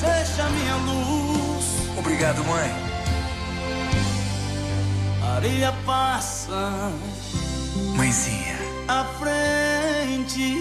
Seja 0.00 0.48
minha 0.48 0.76
luz. 0.76 1.64
Obrigado, 1.98 2.42
mãe. 2.44 2.90
Maria 5.20 5.72
passa 5.86 6.92
Mãezinha, 7.96 8.58
à 8.88 9.04
frente. 9.18 10.56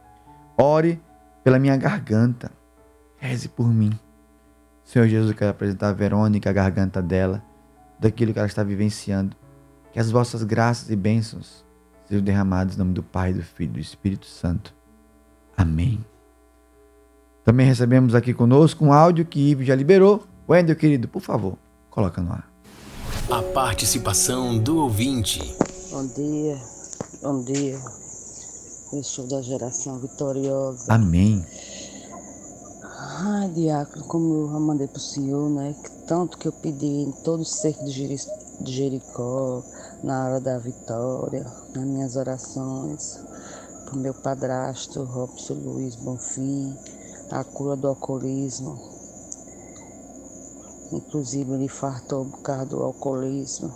Ore 0.57 1.01
pela 1.43 1.59
minha 1.59 1.77
garganta. 1.77 2.53
Reze 3.17 3.49
por 3.49 3.67
mim. 3.67 3.99
Senhor 4.85 5.09
Jesus, 5.09 5.31
eu 5.31 5.37
quero 5.37 5.51
apresentar 5.51 5.89
a 5.89 5.93
Verônica, 5.93 6.49
a 6.49 6.53
garganta 6.53 7.03
dela, 7.03 7.43
daquilo 7.99 8.33
que 8.33 8.39
ela 8.39 8.47
está 8.47 8.63
vivenciando. 8.63 9.37
Que 9.93 9.99
as 9.99 10.11
vossas 10.11 10.45
graças 10.45 10.91
e 10.91 10.97
bênçãos 10.97 11.65
sejam 12.07 12.23
derramadas 12.23 12.77
em 12.77 12.79
nome 12.79 12.93
do 12.93 13.03
Pai, 13.03 13.33
do 13.33 13.43
Filho 13.43 13.71
e 13.71 13.75
do 13.75 13.81
Espírito 13.81 14.27
Santo. 14.27 14.75
Amém. 15.57 16.05
Também 17.45 17.67
recebemos 17.67 18.15
aqui 18.15 18.33
conosco 18.33 18.85
um 18.85 18.93
áudio 18.93 19.25
que 19.25 19.51
Ivo 19.51 19.65
já 19.65 19.75
liberou. 19.75 20.25
Wendel, 20.49 20.77
querido, 20.77 21.09
por 21.09 21.21
favor, 21.21 21.59
coloca 21.91 22.23
no 22.23 22.33
ar. 22.33 22.49
A 23.31 23.43
participação 23.43 24.59
do 24.59 24.77
ouvinte. 24.79 25.41
Bom 25.91 26.07
dia, 26.07 26.57
bom 27.23 27.43
dia. 27.43 27.81
Eu 28.93 29.03
sou 29.03 29.27
da 29.27 29.41
geração 29.41 29.99
vitoriosa. 29.99 30.93
Amém. 30.93 31.45
Ai, 32.85 33.49
diácono, 33.51 34.05
como 34.05 34.35
eu 34.53 34.61
mandei 34.61 34.87
pro 34.87 35.01
senhor, 35.01 35.49
né? 35.51 35.75
Que 35.83 35.91
tanto 36.07 36.37
que 36.39 36.47
eu 36.49 36.53
pedi 36.53 36.87
em 36.87 37.13
todo 37.25 37.41
o 37.41 37.45
cerco 37.45 37.85
de 37.85 37.91
Jeri- 37.91 38.17
de 38.61 38.73
Jericó, 38.73 39.63
na 40.03 40.27
hora 40.27 40.41
da 40.41 40.59
vitória, 40.59 41.45
nas 41.75 41.85
minhas 41.85 42.17
orações, 42.17 43.19
pro 43.87 43.99
meu 43.99 44.15
padrasto, 44.15 45.03
Robson 45.05 45.55
Luiz 45.55 45.97
Bonfim, 45.97 46.77
a 47.31 47.43
cura 47.45 47.77
do 47.77 47.89
alcoolismo. 47.89 48.79
Inclusive 50.93 51.55
ele 51.55 51.69
fartou 51.69 52.27
por 52.27 52.43
causa 52.43 52.67
do 52.67 52.83
alcoolismo. 52.83 53.73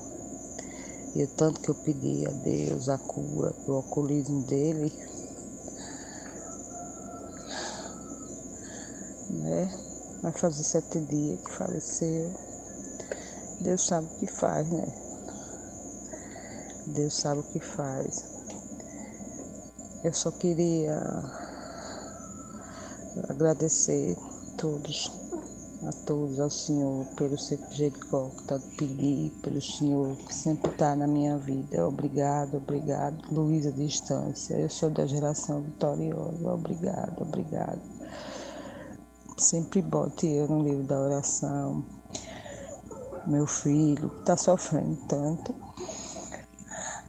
E 1.17 1.25
o 1.25 1.29
tanto 1.29 1.63
que 1.63 1.71
eu 1.71 1.75
pedi 1.77 2.27
a 2.27 2.31
Deus 2.31 2.91
a 2.91 2.99
cura 2.99 3.51
do 3.65 3.73
alcoolismo 3.73 4.43
dele, 4.43 4.93
né? 9.31 9.75
Vai 10.21 10.33
fazer 10.33 10.63
sete 10.63 11.01
dias 11.01 11.41
que 11.41 11.53
faleceu. 11.53 12.35
Deus 13.63 13.87
sabe 13.87 14.07
o 14.07 14.19
que 14.19 14.27
faz, 14.27 14.69
né? 14.69 14.87
Deus 16.89 17.15
sabe 17.15 17.41
o 17.41 17.45
que 17.45 17.61
faz. 17.61 18.23
Eu 20.05 20.13
só 20.13 20.31
queria 20.33 21.01
agradecer 23.31 24.19
a 24.19 24.57
todos 24.59 25.11
a 25.85 25.93
todos, 26.07 26.41
ao 26.41 26.51
Senhor, 26.51 27.05
pelo 27.17 27.39
cerco 27.39 27.69
de 27.71 27.77
Jericó, 27.77 28.31
que 28.31 28.45
tanto 28.45 28.67
pedi, 28.77 29.33
pelo 29.43 29.61
Senhor, 29.61 30.17
que 30.17 30.35
sempre 30.35 30.71
está 30.71 30.97
na 30.97 31.07
minha 31.07 31.37
vida. 31.37 31.87
Obrigado, 31.87 32.57
obrigado. 32.57 33.17
Luísa 33.31 33.71
Distância, 33.73 34.55
eu 34.55 34.71
sou 34.71 34.91
da 34.91 35.07
geração 35.07 35.63
vitoriosa. 35.63 36.53
Obrigado, 36.53 37.23
obrigado. 37.23 37.81
Sempre 39.37 39.83
bote 39.83 40.27
eu 40.27 40.49
no 40.49 40.63
livro 40.63 40.85
da 40.85 40.99
oração. 40.99 41.85
Meu 43.27 43.47
filho, 43.47 44.09
que 44.09 44.21
está 44.21 44.37
sofrendo 44.37 44.97
tanto. 45.09 45.55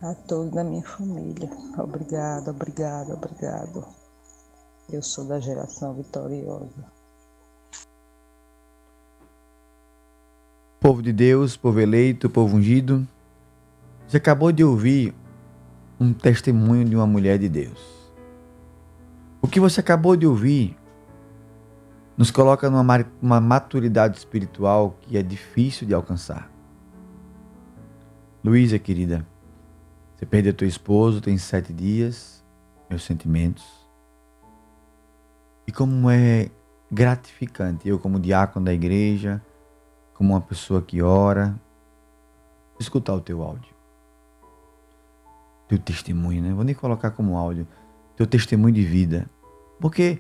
A 0.01 0.13
todos 0.13 0.51
da 0.53 0.63
minha 0.63 0.84
família. 0.84 1.49
Obrigado, 1.77 2.49
obrigado, 2.49 3.13
obrigado. 3.13 3.88
Eu 4.89 5.01
sou 5.01 5.25
da 5.25 5.39
geração 5.39 5.93
vitoriosa. 5.93 6.97
Povo 10.80 11.02
de 11.02 11.12
Deus, 11.12 11.58
povo 11.58 11.80
eleito, 11.80 12.30
povo 12.30 12.56
ungido, 12.56 13.08
você 14.08 14.18
acabou 14.18 14.52
de 14.52 14.63
ouvir 14.63 15.13
um 16.00 16.13
testemunho 16.13 16.86
de 16.86 16.96
uma 16.96 17.08
mulher 17.08 17.40
de 17.40 17.50
Deus. 17.50 17.98
O 19.42 19.48
que 19.48 19.60
você 19.60 19.80
acabou 19.80 20.16
de 20.16 20.28
ouvir 20.28 20.78
nos 22.16 22.30
coloca 22.30 22.70
numa 22.70 22.84
ma- 22.84 23.06
uma 23.22 23.42
maturidade 23.42 24.18
espiritual 24.18 24.96
que 25.02 25.18
é 25.18 25.24
difícil 25.24 25.88
de 25.88 25.94
alcançar. 25.94 26.52
Luísa, 28.44 28.78
querida, 28.78 29.26
você 30.16 30.26
perdeu 30.26 30.54
teu 30.54 30.68
esposo 30.68 31.22
tem 31.22 31.38
sete 31.38 31.74
dias, 31.74 32.44
meus 32.90 33.04
sentimentos. 33.04 33.66
E 35.68 35.72
como 35.72 36.10
é 36.10 36.50
gratificante, 36.90 37.90
eu 37.90 38.00
como 38.00 38.20
diácono 38.20 38.66
da 38.66 38.74
igreja, 38.74 39.42
como 40.17 40.34
uma 40.34 40.41
pessoa 40.41 40.82
que 40.82 40.99
ora, 40.99 41.56
escutar 42.80 43.13
o 43.13 43.21
teu 43.21 43.43
áudio. 43.43 43.71
Teu 45.67 45.77
testemunho, 45.77 46.41
né? 46.41 46.53
Vou 46.53 46.63
nem 46.63 46.73
colocar 46.73 47.12
como 47.12 47.38
áudio. 47.38 47.67
Teu 48.15 48.25
testemunho 48.25 48.73
de 48.73 48.84
vida. 48.84 49.30
Porque 49.80 50.19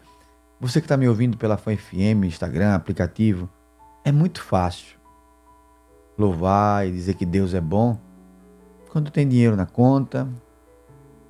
você 0.59 0.79
que 0.79 0.85
está 0.85 0.95
me 0.95 1.09
ouvindo 1.09 1.35
pela 1.35 1.57
Fã 1.57 1.75
FM, 1.75 2.25
Instagram, 2.25 2.75
aplicativo, 2.75 3.49
é 4.05 4.11
muito 4.11 4.43
fácil 4.43 4.99
louvar 6.15 6.87
e 6.87 6.91
dizer 6.91 7.15
que 7.15 7.25
Deus 7.25 7.55
é 7.55 7.61
bom 7.61 7.99
quando 8.91 9.09
tem 9.09 9.27
dinheiro 9.27 9.55
na 9.55 9.65
conta, 9.65 10.27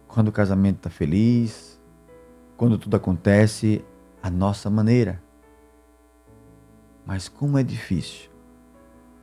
quando 0.09 0.27
o 0.27 0.31
casamento 0.31 0.77
está 0.77 0.89
feliz, 0.89 1.81
quando 2.57 2.77
tudo 2.77 2.97
acontece 2.97 3.83
à 4.21 4.29
nossa 4.29 4.69
maneira. 4.69 5.23
Mas 7.05 7.29
como 7.29 7.57
é 7.57 7.63
difícil 7.63 8.36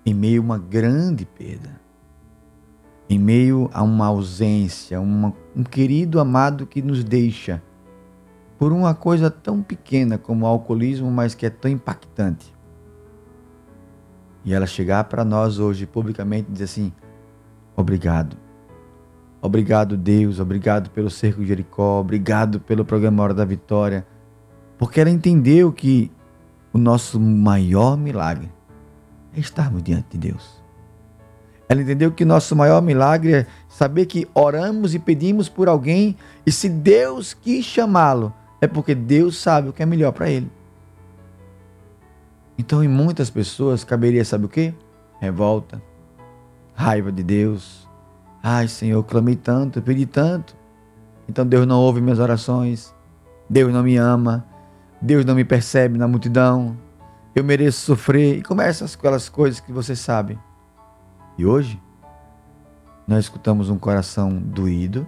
em 0.04 0.12
meio 0.12 0.40
a 0.42 0.44
uma 0.44 0.58
grande 0.58 1.24
perda, 1.24 1.80
em 3.08 3.18
meio 3.18 3.70
a 3.72 3.82
uma 3.82 4.06
ausência, 4.06 5.00
uma- 5.00 5.32
um 5.54 5.62
querido 5.62 6.20
amado 6.20 6.66
que 6.66 6.82
nos 6.82 7.04
deixa 7.04 7.62
por 8.58 8.72
uma 8.72 8.94
coisa 8.94 9.30
tão 9.30 9.62
pequena 9.62 10.16
como 10.16 10.44
o 10.44 10.48
alcoolismo, 10.48 11.10
mas 11.10 11.34
que 11.34 11.46
é 11.46 11.50
tão 11.50 11.70
impactante. 11.70 12.54
E 14.44 14.52
ela 14.52 14.66
chegar 14.66 15.04
para 15.04 15.24
nós 15.24 15.58
hoje 15.58 15.86
publicamente 15.86 16.48
e 16.48 16.52
dizer 16.52 16.64
assim: 16.64 16.92
obrigado. 17.76 18.36
Obrigado, 19.40 19.96
Deus. 19.96 20.40
Obrigado 20.40 20.88
pelo 20.90 21.10
cerco 21.10 21.42
de 21.42 21.48
Jericó. 21.48 22.00
Obrigado 22.00 22.60
pelo 22.60 22.84
programa 22.84 23.22
Hora 23.22 23.34
da 23.34 23.44
Vitória. 23.44 24.06
Porque 24.78 25.00
ela 25.00 25.10
entendeu 25.10 25.70
que 25.70 26.10
o 26.72 26.78
nosso 26.78 27.20
maior 27.20 27.96
milagre 27.96 28.50
é 29.36 29.40
estarmos 29.40 29.82
diante 29.82 30.16
de 30.16 30.30
Deus. 30.30 30.62
Ela 31.68 31.82
entendeu 31.82 32.12
que 32.12 32.24
nosso 32.24 32.54
maior 32.54 32.82
milagre 32.82 33.32
é 33.32 33.46
saber 33.68 34.06
que 34.06 34.28
oramos 34.34 34.94
e 34.94 34.98
pedimos 34.98 35.48
por 35.48 35.68
alguém 35.68 36.16
e 36.44 36.52
se 36.52 36.68
Deus 36.68 37.32
quis 37.32 37.64
chamá-lo, 37.64 38.32
é 38.60 38.66
porque 38.66 38.94
Deus 38.94 39.38
sabe 39.38 39.68
o 39.68 39.72
que 39.72 39.82
é 39.82 39.86
melhor 39.86 40.12
para 40.12 40.28
ele. 40.28 40.50
Então, 42.56 42.84
em 42.84 42.88
muitas 42.88 43.30
pessoas 43.30 43.82
caberia, 43.82 44.24
sabe 44.24 44.44
o 44.44 44.48
quê? 44.48 44.72
Revolta, 45.20 45.82
raiva 46.74 47.10
de 47.10 47.22
Deus. 47.22 47.88
Ai, 48.42 48.68
Senhor, 48.68 49.02
clamei 49.02 49.36
tanto, 49.36 49.80
pedi 49.80 50.06
tanto. 50.06 50.54
Então 51.28 51.46
Deus 51.46 51.66
não 51.66 51.80
ouve 51.80 52.00
minhas 52.00 52.18
orações. 52.18 52.94
Deus 53.48 53.72
não 53.72 53.82
me 53.82 53.96
ama. 53.96 54.44
Deus 55.00 55.24
não 55.24 55.34
me 55.34 55.44
percebe 55.44 55.98
na 55.98 56.06
multidão. 56.06 56.76
Eu 57.34 57.42
mereço 57.42 57.80
sofrer. 57.80 58.38
E 58.38 58.42
começa 58.42 58.84
aquelas 58.84 59.28
coisas 59.28 59.60
que 59.60 59.72
você 59.72 59.96
sabe. 59.96 60.38
E 61.36 61.44
hoje, 61.44 61.80
nós 63.06 63.24
escutamos 63.24 63.68
um 63.68 63.78
coração 63.78 64.38
doído, 64.38 65.06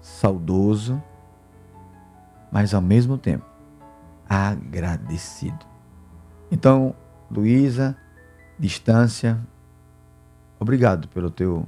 saudoso, 0.00 1.02
mas 2.50 2.74
ao 2.74 2.82
mesmo 2.82 3.16
tempo 3.16 3.46
agradecido. 4.28 5.66
Então, 6.50 6.94
Luísa, 7.30 7.96
distância, 8.58 9.38
obrigado 10.58 11.08
pelo 11.08 11.30
teu 11.30 11.66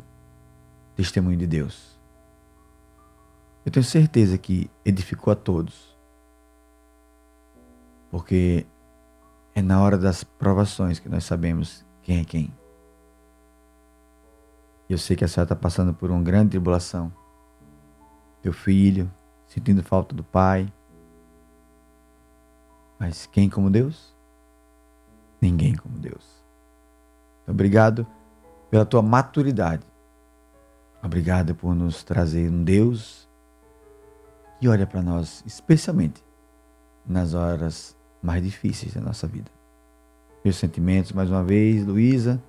testemunho 0.97 1.37
de 1.37 1.47
Deus. 1.47 1.99
Eu 3.65 3.73
tenho 3.73 3.85
certeza 3.85 4.37
que 4.37 4.71
edificou 4.85 5.33
a 5.33 5.37
todos. 5.37 5.97
Porque 8.11 8.67
é 9.55 9.63
na 9.63 9.81
hora 9.81 9.97
das 9.97 10.25
provações 10.25 10.99
que 10.99 11.09
nós 11.09 11.25
sabemos 11.25 11.85
quem 12.03 12.21
é 12.21 12.25
quem. 12.25 12.53
Eu 14.89 14.99
sei 14.99 15.17
que 15.17 15.25
a 15.25 15.29
senhora 15.29 15.47
está 15.47 15.57
passando 15.57 15.95
por 15.95 16.11
uma 16.11 16.23
grande 16.23 16.51
tribulação. 16.51 17.13
Teu 18.43 18.53
filho, 18.53 19.11
sentindo 19.47 19.83
falta 19.83 20.15
do 20.15 20.23
pai. 20.23 20.71
Mas 22.99 23.27
quem 23.27 23.49
como 23.49 23.71
Deus? 23.71 24.15
Ninguém 25.41 25.75
como 25.75 25.99
Deus. 25.99 26.45
Obrigado 27.47 28.07
pela 28.71 28.85
tua 28.85 29.03
maturidade. 29.03 29.87
Obrigado 31.03 31.55
por 31.55 31.75
nos 31.75 32.03
trazer 32.03 32.51
um 32.51 32.65
Deus 32.65 33.29
que 34.59 34.69
olha 34.69 34.87
para 34.87 35.03
nós, 35.03 35.43
especialmente 35.47 36.25
nas 37.07 37.35
horas 37.35 37.94
mais 38.25 38.43
difíceis 38.43 38.95
da 38.95 39.01
nossa 39.03 39.27
vida. 39.27 39.51
Meus 40.43 40.57
sentimentos, 40.57 41.13
mais 41.13 41.31
uma 41.31 41.45
vez, 41.45 41.87
Luísa, 41.87 42.43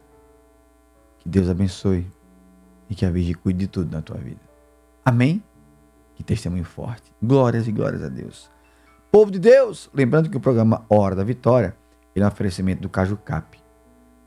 que 1.20 1.28
Deus 1.28 1.50
abençoe 1.50 2.08
e 2.90 2.96
que 2.96 3.06
a 3.06 3.12
Virgem 3.12 3.34
cuide 3.34 3.60
de 3.60 3.68
tudo 3.68 3.92
na 3.92 4.02
tua 4.02 4.18
vida. 4.18 4.40
Amém? 5.04 5.44
Que 6.16 6.24
testemunho 6.24 6.64
forte. 6.64 7.12
Glórias 7.22 7.68
e 7.68 7.72
glórias 7.74 8.02
a 8.02 8.08
Deus. 8.08 8.50
Povo 9.12 9.30
de 9.30 9.38
Deus, 9.38 9.90
lembrando 9.94 10.30
que 10.30 10.38
o 10.38 10.42
programa 10.42 10.86
Hora 10.90 11.16
da 11.16 11.24
Vitória 11.24 11.76
é 12.16 12.24
um 12.24 12.28
oferecimento 12.28 12.82
do 12.82 12.90
Caju 12.90 13.18
Cap. 13.18 13.60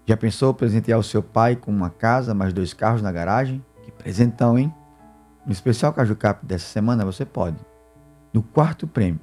Já 0.07 0.17
pensou 0.17 0.53
presentear 0.53 0.99
o 0.99 1.03
seu 1.03 1.23
pai 1.23 1.57
com 1.57 1.71
uma 1.71 1.89
casa, 1.89 2.35
mais 2.35 2.53
dois 2.53 2.75
carros 2.75 3.01
na 3.01 3.11
garagem? 3.11 3.65
Que 3.85 3.91
presentão, 3.91 4.59
hein? 4.59 4.73
No 5.47 5.53
especial 5.53 5.95
Caju 5.95 6.15
Cap 6.15 6.45
dessa 6.45 6.67
semana 6.67 7.07
você 7.07 7.25
pode. 7.25 7.57
No 8.33 8.43
quarto 8.43 8.87
prêmio, 8.87 9.21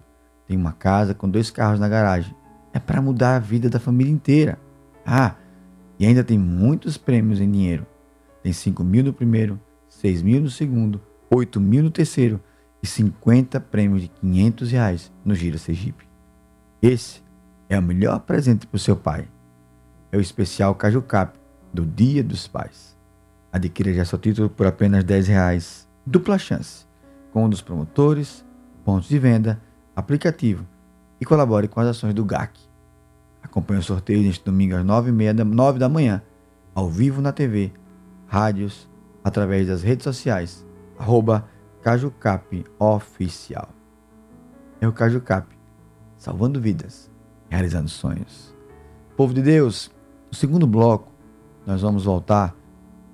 tem 0.47 0.57
uma 0.57 0.73
casa 0.73 1.13
com 1.13 1.29
dois 1.29 1.49
carros 1.49 1.79
na 1.79 1.89
garagem. 1.89 2.35
É 2.73 2.79
para 2.79 3.01
mudar 3.01 3.35
a 3.35 3.39
vida 3.39 3.69
da 3.69 3.79
família 3.79 4.11
inteira. 4.11 4.59
Ah, 5.05 5.35
e 5.97 6.05
ainda 6.05 6.23
tem 6.23 6.37
muitos 6.37 6.97
prêmios 6.97 7.39
em 7.39 7.49
dinheiro. 7.49 7.85
Tem 8.43 8.53
5 8.53 8.83
mil 8.83 9.03
no 9.03 9.13
primeiro, 9.13 9.59
6 9.87 10.21
mil 10.21 10.41
no 10.41 10.49
segundo, 10.49 11.01
8 11.31 11.59
mil 11.59 11.83
no 11.83 11.89
terceiro 11.89 12.39
e 12.83 12.87
50 12.87 13.59
prêmios 13.59 14.03
de 14.03 14.07
500 14.09 14.71
reais 14.71 15.11
no 15.23 15.33
Gira 15.33 15.57
Sergipe. 15.57 16.07
Esse 16.81 17.23
é 17.67 17.79
o 17.79 17.81
melhor 17.81 18.19
presente 18.19 18.67
para 18.67 18.75
o 18.75 18.79
seu 18.79 18.95
pai. 18.95 19.27
É 20.11 20.17
o 20.17 20.21
especial 20.21 20.75
Caju 20.75 21.01
Cap 21.01 21.39
do 21.73 21.85
Dia 21.85 22.23
dos 22.23 22.47
Pais. 22.47 22.95
Adquira 23.51 23.93
já 23.93 24.05
seu 24.05 24.19
título 24.19 24.49
por 24.49 24.67
apenas 24.67 25.03
10 25.03 25.27
reais. 25.27 25.87
Dupla 26.05 26.37
chance. 26.37 26.85
Com 27.31 27.45
um 27.45 27.49
dos 27.49 27.61
promotores, 27.61 28.45
pontos 28.83 29.09
de 29.09 29.17
venda, 29.17 29.59
aplicativo 29.95 30.65
e 31.19 31.25
colabore 31.25 31.67
com 31.67 31.79
as 31.79 31.87
ações 31.87 32.13
do 32.13 32.25
GAC. 32.25 32.59
Acompanhe 33.41 33.79
o 33.79 33.83
sorteio 33.83 34.21
neste 34.21 34.43
domingo 34.43 34.75
às 34.75 34.83
9h30 34.83 35.33
da, 35.33 35.45
9 35.45 35.79
da 35.79 35.87
manhã, 35.87 36.21
ao 36.73 36.89
vivo 36.89 37.21
na 37.21 37.31
TV, 37.31 37.71
rádios, 38.27 38.89
através 39.23 39.67
das 39.67 39.81
redes 39.81 40.03
sociais, 40.03 40.65
arroba 40.99 41.47
CajuCap 41.81 42.65
Oficial. 42.77 43.69
É 44.81 44.87
o 44.87 44.91
CajuCap, 44.91 45.47
salvando 46.17 46.59
vidas, 46.59 47.09
realizando 47.49 47.89
sonhos. 47.89 48.53
Povo 49.15 49.33
de 49.33 49.41
Deus, 49.41 49.89
no 50.29 50.35
segundo 50.35 50.67
bloco, 50.67 51.11
nós 51.65 51.81
vamos 51.81 52.03
voltar 52.03 52.53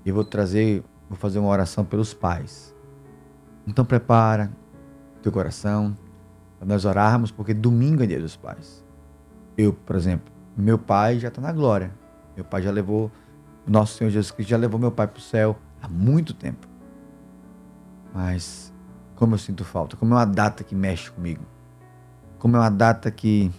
e 0.04 0.12
vou 0.12 0.24
trazer, 0.24 0.84
vou 1.08 1.18
fazer 1.18 1.40
uma 1.40 1.50
oração 1.50 1.86
pelos 1.86 2.14
pais. 2.14 2.76
Então 3.68 3.86
prepara 3.86 4.52
teu 5.22 5.32
coração 5.32 5.96
para 6.62 6.68
nós 6.68 6.86
orarmos, 6.86 7.32
porque 7.32 7.56
domingo 7.56 8.04
é 8.04 8.06
dia 8.06 8.20
dos 8.20 8.38
pais. 8.38 8.86
Eu, 9.58 9.74
por 9.74 9.96
exemplo, 9.96 10.32
Meu 10.56 10.78
pai 10.78 11.18
já 11.18 11.30
está 11.30 11.42
na 11.42 11.52
glória. 11.52 11.92
Meu 12.36 12.46
pai 12.46 12.62
já 12.62 12.70
levou, 12.70 13.12
nosso 13.66 13.98
Senhor 13.98 14.12
Jesus 14.12 14.30
Cristo 14.30 14.50
já 14.52 14.58
levou 14.58 14.80
meu 14.80 14.92
pai 14.92 15.08
para 15.08 15.18
o 15.18 15.22
céu 15.22 15.58
há 15.82 15.88
muito 15.88 16.36
tempo. 16.36 16.68
Mas 18.14 18.72
como 19.16 19.34
eu 19.34 19.40
sinto 19.40 19.66
falta, 19.66 19.98
como 19.98 20.14
é 20.14 20.18
uma 20.18 20.26
data 20.26 20.64
que 20.64 20.76
mexe 20.76 21.10
comigo. 21.10 21.44
Como 22.38 22.56
é 22.58 22.60
uma 22.60 22.70
data 22.70 23.10
que 23.10 23.52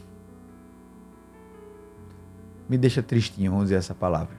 me 2.69 2.79
deixa 2.79 3.03
tristinho, 3.03 3.51
vamos 3.51 3.65
dizer 3.65 3.77
essa 3.77 3.97
palavra. 3.97 4.37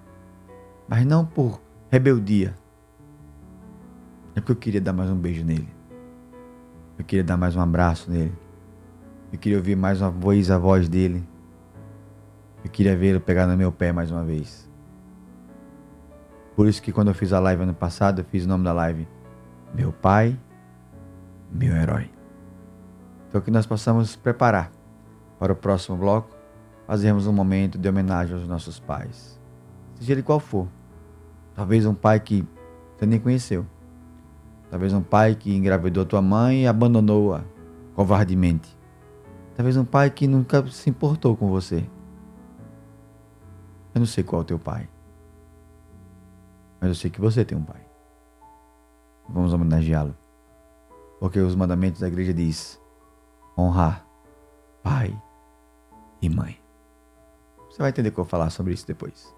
Mas 0.88 1.06
não 1.06 1.26
por 1.26 1.60
rebeldia. 1.92 2.56
É 4.36 4.40
porque 4.40 4.54
eu 4.54 4.56
queria 4.56 4.80
dar 4.80 4.94
mais 4.94 5.10
um 5.10 5.18
beijo 5.18 5.44
nele. 5.44 5.70
Eu 6.98 7.04
queria 7.04 7.26
dar 7.26 7.36
mais 7.36 7.58
um 7.58 7.62
abraço 7.62 8.10
nele. 8.10 8.43
Eu 9.34 9.40
queria 9.40 9.58
ouvir 9.58 9.76
mais 9.76 10.00
uma 10.00 10.12
vez 10.12 10.52
a 10.52 10.60
voz 10.60 10.88
dele. 10.88 11.28
Eu 12.64 12.70
queria 12.70 12.96
vê-lo 12.96 13.20
pegar 13.20 13.48
no 13.48 13.58
meu 13.58 13.72
pé 13.72 13.92
mais 13.92 14.12
uma 14.12 14.24
vez. 14.24 14.70
Por 16.56 16.68
isso 16.68 16.80
que 16.80 16.92
quando 16.92 17.08
eu 17.08 17.16
fiz 17.16 17.34
a 17.34 17.40
live 17.40 17.64
ano 17.64 17.74
passado, 17.74 18.22
eu 18.22 18.26
fiz 18.26 18.46
o 18.46 18.48
nome 18.48 18.64
da 18.64 18.72
live 18.72 19.08
Meu 19.74 19.92
Pai, 19.92 20.40
Meu 21.52 21.76
Herói. 21.76 22.12
Então 23.28 23.42
que 23.42 23.50
nós 23.50 23.66
possamos 23.66 24.16
preparar 24.16 24.72
para 25.40 25.52
o 25.52 25.56
próximo 25.56 25.98
bloco, 25.98 26.30
fazermos 26.86 27.26
um 27.26 27.34
momento 27.34 27.80
de 27.80 27.90
homenagem 27.90 28.36
aos 28.36 28.48
nossos 28.48 28.80
pais. 28.80 29.42
Seja 29.96 30.12
ele 30.12 30.22
qual 30.22 30.40
for. 30.40 30.68
Talvez 31.56 31.88
um 31.88 31.96
pai 31.96 32.20
que 32.20 32.48
você 32.96 33.08
nem 33.08 33.20
conheceu. 33.20 33.66
Talvez 34.70 34.94
um 34.94 35.02
pai 35.02 35.34
que 35.34 35.56
engravidou 35.56 36.06
tua 36.06 36.22
mãe 36.22 36.66
e 36.66 36.68
abandonou-a 36.68 37.42
covardemente. 37.96 38.73
Talvez 39.56 39.78
um 39.78 39.86
pai 39.86 40.10
que 40.10 40.28
nunca 40.28 40.66
se 40.68 40.90
importou 40.90 41.36
com 41.36 41.50
você. 41.50 41.88
Eu 43.94 44.00
não 44.00 44.06
sei 44.06 44.24
qual 44.24 44.42
é 44.42 44.44
o 44.44 44.48
teu 44.48 44.60
pai. 44.60 44.90
Mas 46.80 46.90
eu 46.90 46.96
sei 46.96 47.12
que 47.12 47.22
você 47.22 47.46
tem 47.46 47.58
um 47.58 47.64
pai. 47.64 47.82
Vamos 49.30 49.54
homenageá-lo. 49.54 50.16
Porque 51.20 51.40
os 51.40 51.56
mandamentos 51.56 52.02
da 52.02 52.08
igreja 52.08 52.34
diz: 52.34 52.80
honrar 53.58 54.06
pai 54.82 55.18
e 56.22 56.30
mãe. 56.30 56.60
Você 57.70 57.78
vai 57.78 57.90
entender 57.90 58.12
que 58.12 58.20
eu 58.20 58.24
vou 58.24 58.30
falar 58.30 58.50
sobre 58.50 58.74
isso 58.74 58.86
depois. 58.86 59.34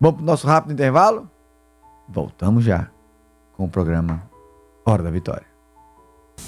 Vamos 0.00 0.16
para 0.16 0.22
o 0.22 0.26
nosso 0.26 0.46
rápido 0.46 0.72
intervalo? 0.72 1.30
Voltamos 2.08 2.64
já 2.64 2.90
com 3.52 3.64
o 3.64 3.70
programa 3.70 4.28
Hora 4.84 5.02
da 5.02 5.10
Vitória. 5.10 5.46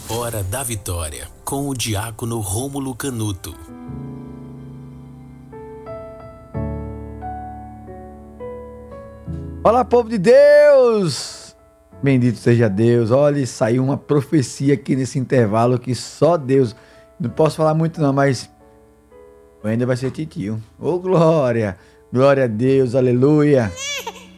Hora 0.09 0.43
da 0.43 0.63
Vitória, 0.63 1.29
com 1.53 1.69
o 1.69 1.75
diácono 1.75 2.41
Rômulo 2.41 2.95
Canuto. 2.95 3.55
Olá, 9.63 9.85
povo 9.85 10.09
de 10.09 10.17
Deus! 10.17 11.55
Bendito 12.03 12.39
seja 12.39 12.71
Deus. 12.71 13.11
Olha, 13.11 13.47
saiu 13.47 13.85
uma 13.85 13.99
profecia 13.99 14.73
aqui 14.73 14.97
nesse 14.97 15.19
intervalo 15.19 15.79
que 15.79 15.95
só 15.95 16.39
Deus. 16.39 16.75
Não 17.21 17.29
posso 17.29 17.59
falar 17.59 17.75
muito, 17.75 18.01
não, 18.01 18.15
mas 18.15 18.49
ainda 19.63 19.85
vai 19.85 19.99
ser 19.99 20.11
titio. 20.11 20.59
Ô, 20.81 20.99
glória! 20.99 21.77
Glória 22.11 22.45
a 22.45 22.49
Deus, 22.49 22.95
aleluia! 22.95 23.71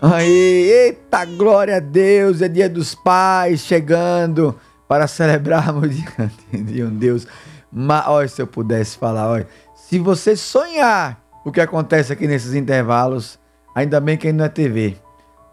Aí, 0.03 0.68
eita, 0.68 1.24
glória 1.27 1.77
a 1.77 1.81
Deus! 1.81 2.42
É 2.42 2.48
dia 2.48 2.68
dos 2.68 2.92
pais 2.92 3.61
chegando 3.61 4.59
para 4.88 5.07
celebrarmos 5.07 5.90
diante 5.94 6.62
de 6.62 6.83
um 6.85 6.90
Deus. 6.97 7.27
Mas, 7.73 8.07
olha, 8.07 8.29
se 8.29 8.40
eu 8.40 8.47
pudesse 8.47 8.97
falar, 8.97 9.29
olha, 9.29 9.49
se 9.75 9.99
você 9.99 10.37
sonhar 10.37 11.20
o 11.44 11.51
que 11.53 11.61
acontece 11.61 12.12
aqui 12.12 12.27
nesses 12.27 12.55
intervalos, 12.55 13.38
ainda 13.75 14.01
bem 14.01 14.16
que 14.16 14.33
não 14.33 14.44
é 14.44 14.49
TV. 14.49 14.97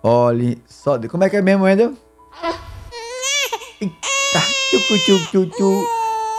Olhe, 0.03 0.61
só. 0.67 0.97
de- 0.97 1.07
Como 1.07 1.23
é 1.23 1.29
que 1.29 1.37
é 1.37 1.41
mesmo, 1.41 1.63
Wendel? 1.65 1.93
Eita, 3.81 4.41
tchu, 4.69 4.99
tchu, 5.05 5.25
tchu, 5.31 5.45
tchu. 5.47 5.87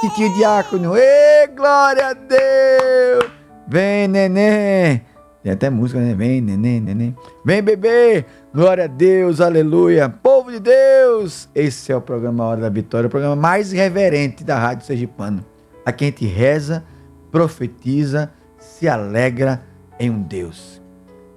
Titio 0.00 0.34
Diácono, 0.34 0.96
ê, 0.96 1.46
glória 1.46 2.08
a 2.08 2.12
Deus! 2.12 3.30
Vem, 3.68 4.08
neném! 4.08 5.04
Tem 5.42 5.52
até 5.52 5.68
música, 5.68 5.98
né? 5.98 6.14
Vem, 6.14 6.40
neném, 6.40 6.80
neném. 6.80 7.16
Vem, 7.44 7.60
bebê! 7.60 8.24
Glória 8.54 8.84
a 8.84 8.86
Deus, 8.86 9.40
aleluia! 9.40 10.08
Povo 10.08 10.52
de 10.52 10.60
Deus! 10.60 11.48
Esse 11.52 11.90
é 11.90 11.96
o 11.96 12.00
programa 12.00 12.44
Hora 12.44 12.60
da 12.60 12.68
Vitória, 12.68 13.08
o 13.08 13.10
programa 13.10 13.34
mais 13.34 13.72
reverente 13.72 14.44
da 14.44 14.56
Rádio 14.56 14.86
Sergipano. 14.86 15.44
Aqui 15.84 16.04
a 16.04 16.06
gente 16.08 16.24
reza, 16.26 16.84
profetiza, 17.32 18.30
se 18.56 18.86
alegra 18.88 19.60
em 19.98 20.10
um 20.10 20.22
Deus. 20.22 20.80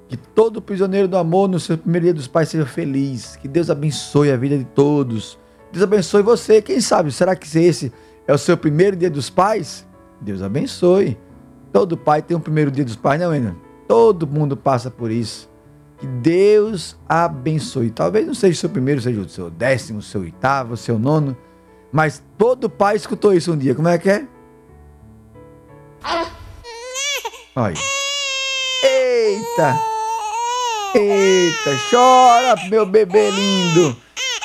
Que 0.07 0.15
todo 0.15 0.61
prisioneiro 0.61 1.07
do 1.07 1.17
amor 1.17 1.49
no 1.49 1.59
seu 1.59 1.75
primeiro 1.75 2.03
dia 2.03 2.13
dos 2.13 2.27
pais 2.27 2.49
seja 2.49 2.65
feliz. 2.65 3.35
Que 3.37 3.47
Deus 3.47 3.71
abençoe 3.71 4.31
a 4.31 4.37
vida 4.37 4.55
de 4.55 4.65
todos. 4.65 5.39
Deus 5.71 5.83
abençoe 5.83 6.21
você. 6.21 6.61
Quem 6.61 6.79
sabe, 6.79 7.11
será 7.11 7.35
que 7.35 7.47
esse 7.57 7.91
é 8.27 8.33
o 8.33 8.37
seu 8.37 8.55
primeiro 8.55 8.95
dia 8.95 9.09
dos 9.09 9.31
pais? 9.31 9.83
Deus 10.21 10.43
abençoe. 10.43 11.17
Todo 11.73 11.97
pai 11.97 12.21
tem 12.21 12.37
um 12.37 12.39
primeiro 12.39 12.69
dia 12.69 12.85
dos 12.85 12.95
pais, 12.95 13.19
não 13.19 13.33
é? 13.33 13.64
Todo 13.87 14.27
mundo 14.27 14.57
passa 14.57 14.89
por 14.89 15.11
isso. 15.11 15.49
Que 15.97 16.07
Deus 16.07 16.97
abençoe. 17.07 17.89
Talvez 17.89 18.27
não 18.27 18.33
seja 18.33 18.53
o 18.53 18.59
seu 18.59 18.69
primeiro, 18.69 19.01
seja 19.01 19.19
o 19.19 19.29
seu 19.29 19.49
décimo, 19.49 19.99
o 19.99 20.01
seu 20.01 20.21
oitavo, 20.21 20.73
o 20.73 20.77
seu 20.77 20.99
nono. 20.99 21.37
Mas 21.91 22.23
todo 22.37 22.69
pai 22.69 22.95
escutou 22.95 23.33
isso 23.33 23.53
um 23.53 23.57
dia. 23.57 23.73
Como 23.73 23.87
é 23.87 23.97
que 23.97 24.09
é? 24.09 24.27
Olha. 27.55 27.75
Eita! 28.83 29.79
Eita! 30.93 31.79
Chora, 31.89 32.55
meu 32.69 32.85
bebê 32.85 33.31
lindo! 33.31 33.95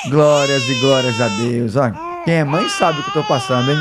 Glórias 0.09 0.63
e 0.63 0.79
glórias 0.79 1.19
a 1.19 1.27
Deus. 1.27 1.75
Olha, 1.75 1.93
quem 2.23 2.35
é 2.35 2.43
mãe 2.43 2.67
sabe 2.69 2.99
o 2.99 3.03
que 3.03 3.09
eu 3.09 3.21
tô 3.21 3.27
passando, 3.27 3.69
hein? 3.69 3.77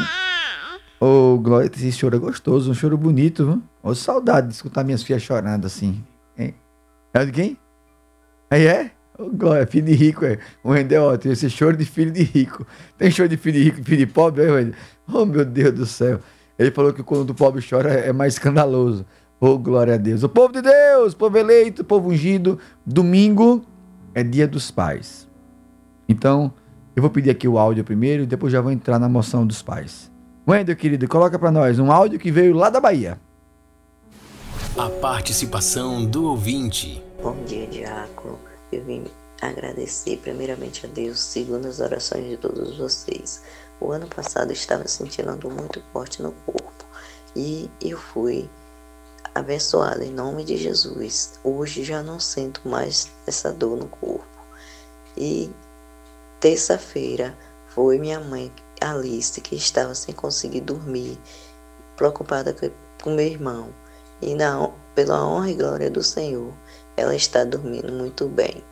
Ô, 0.99 1.39
Glória, 1.39 1.71
esse 1.73 1.93
choro 1.93 2.17
é 2.17 2.19
gostoso, 2.19 2.71
um 2.71 2.75
choro 2.75 2.99
bonito, 2.99 3.47
viu? 3.47 3.63
Ô, 3.83 3.95
saudade 3.95 4.49
de 4.49 4.55
escutar 4.55 4.85
minhas 4.85 5.03
filhas 5.03 5.23
chorando 5.23 5.67
assim. 5.67 6.03
Hein? 6.37 6.55
É 7.15 7.25
de 7.25 7.33
quem? 7.33 7.59
Aí 8.51 8.67
é? 8.67 8.91
Ô, 9.19 9.31
Glória, 9.31 9.67
filho 9.67 9.87
de 9.87 9.95
rico, 9.95 10.25
é. 10.25 10.39
O 10.63 10.71
Wendel, 10.71 11.05
ó, 11.05 11.17
tem 11.17 11.33
esse 11.33 11.49
choro 11.49 11.77
de 11.77 11.85
filho 11.85 12.11
de 12.11 12.23
rico. 12.23 12.67
Tem 12.99 13.11
choro 13.11 13.29
de 13.29 13.37
filho 13.37 13.59
de 13.59 13.65
rico 13.65 13.81
e 13.81 13.85
filho 13.85 14.07
de 14.07 14.07
pobre, 14.07 14.45
é, 14.45 14.51
Wendel? 14.51 14.75
Oh, 15.13 15.25
meu 15.25 15.45
Deus 15.45 15.73
do 15.73 15.87
céu. 15.87 16.21
Ele 16.59 16.71
falou 16.71 16.93
que 16.93 17.03
quando 17.03 17.31
o 17.31 17.35
pobre 17.35 17.65
chora 17.67 17.91
é 17.91 18.13
mais 18.13 18.35
escandaloso. 18.35 19.07
Oh, 19.41 19.57
glória 19.57 19.95
a 19.95 19.97
Deus. 19.97 20.23
O 20.23 20.29
povo 20.29 20.53
de 20.53 20.61
Deus, 20.61 21.15
povo 21.15 21.39
eleito, 21.39 21.83
povo 21.83 22.11
ungido. 22.11 22.59
Domingo 22.85 23.65
é 24.15 24.23
dia 24.23 24.47
dos 24.47 24.71
pais. 24.71 25.27
Então, 26.07 26.53
eu 26.95 27.01
vou 27.01 27.11
pedir 27.11 27.31
aqui 27.31 27.49
o 27.49 27.59
áudio 27.59 27.83
primeiro 27.83 28.25
e 28.25 28.27
depois 28.27 28.53
já 28.53 28.61
vou 28.61 28.71
entrar 28.71 28.99
na 28.99 29.09
moção 29.09 29.47
dos 29.47 29.63
pais. 29.63 30.11
Wendel, 30.47 30.77
querido, 30.77 31.09
coloca 31.09 31.39
para 31.39 31.51
nós 31.51 31.79
um 31.79 31.91
áudio 31.91 32.19
que 32.19 32.31
veio 32.31 32.55
lá 32.55 32.69
da 32.69 32.81
Bahia. 32.81 33.19
A 34.79 34.89
participação 34.89 36.07
do 36.07 36.27
ouvinte. 36.31 37.03
Bom 37.21 37.45
dia, 37.45 37.67
Diácono. 37.67 38.39
Eu 38.71 38.85
vim 38.85 39.05
agradecer 39.43 40.17
primeiramente 40.19 40.87
a 40.87 40.89
Deus, 40.89 41.19
segundo 41.19 41.67
as 41.67 41.81
orações 41.81 42.29
de 42.29 42.37
todos 42.37 42.79
vocês. 42.79 43.43
O 43.81 43.91
ano 43.91 44.07
passado 44.07 44.51
eu 44.51 44.55
estava 44.55 44.87
sentindo 44.87 45.37
dor 45.37 45.53
muito 45.53 45.83
forte 45.93 46.23
no 46.23 46.31
corpo 46.47 46.85
e 47.35 47.69
eu 47.81 47.99
fui 47.99 48.49
abençoada 49.35 50.05
em 50.05 50.13
nome 50.13 50.45
de 50.45 50.57
Jesus. 50.57 51.41
Hoje 51.43 51.83
já 51.83 52.01
não 52.01 52.21
sinto 52.21 52.67
mais 52.67 53.11
essa 53.27 53.53
dor 53.53 53.77
no 53.77 53.89
corpo. 53.89 54.25
E 55.17 55.51
terça-feira 56.39 57.37
foi 57.67 57.99
minha 57.99 58.21
mãe, 58.21 58.53
Alice, 58.81 59.41
que 59.41 59.57
estava 59.57 59.95
sem 59.97 60.15
conseguir 60.15 60.61
dormir, 60.61 61.19
preocupada 61.97 62.55
com 63.03 63.11
meu 63.11 63.27
irmão. 63.27 63.75
E 64.23 64.35
na, 64.35 64.69
pela 64.95 65.27
honra 65.27 65.51
e 65.51 65.55
glória 65.55 65.91
do 65.91 66.03
Senhor, 66.03 66.53
ela 66.97 67.15
está 67.15 67.45
dormindo 67.45 67.93
muito 67.93 68.27
bem. 68.29 68.63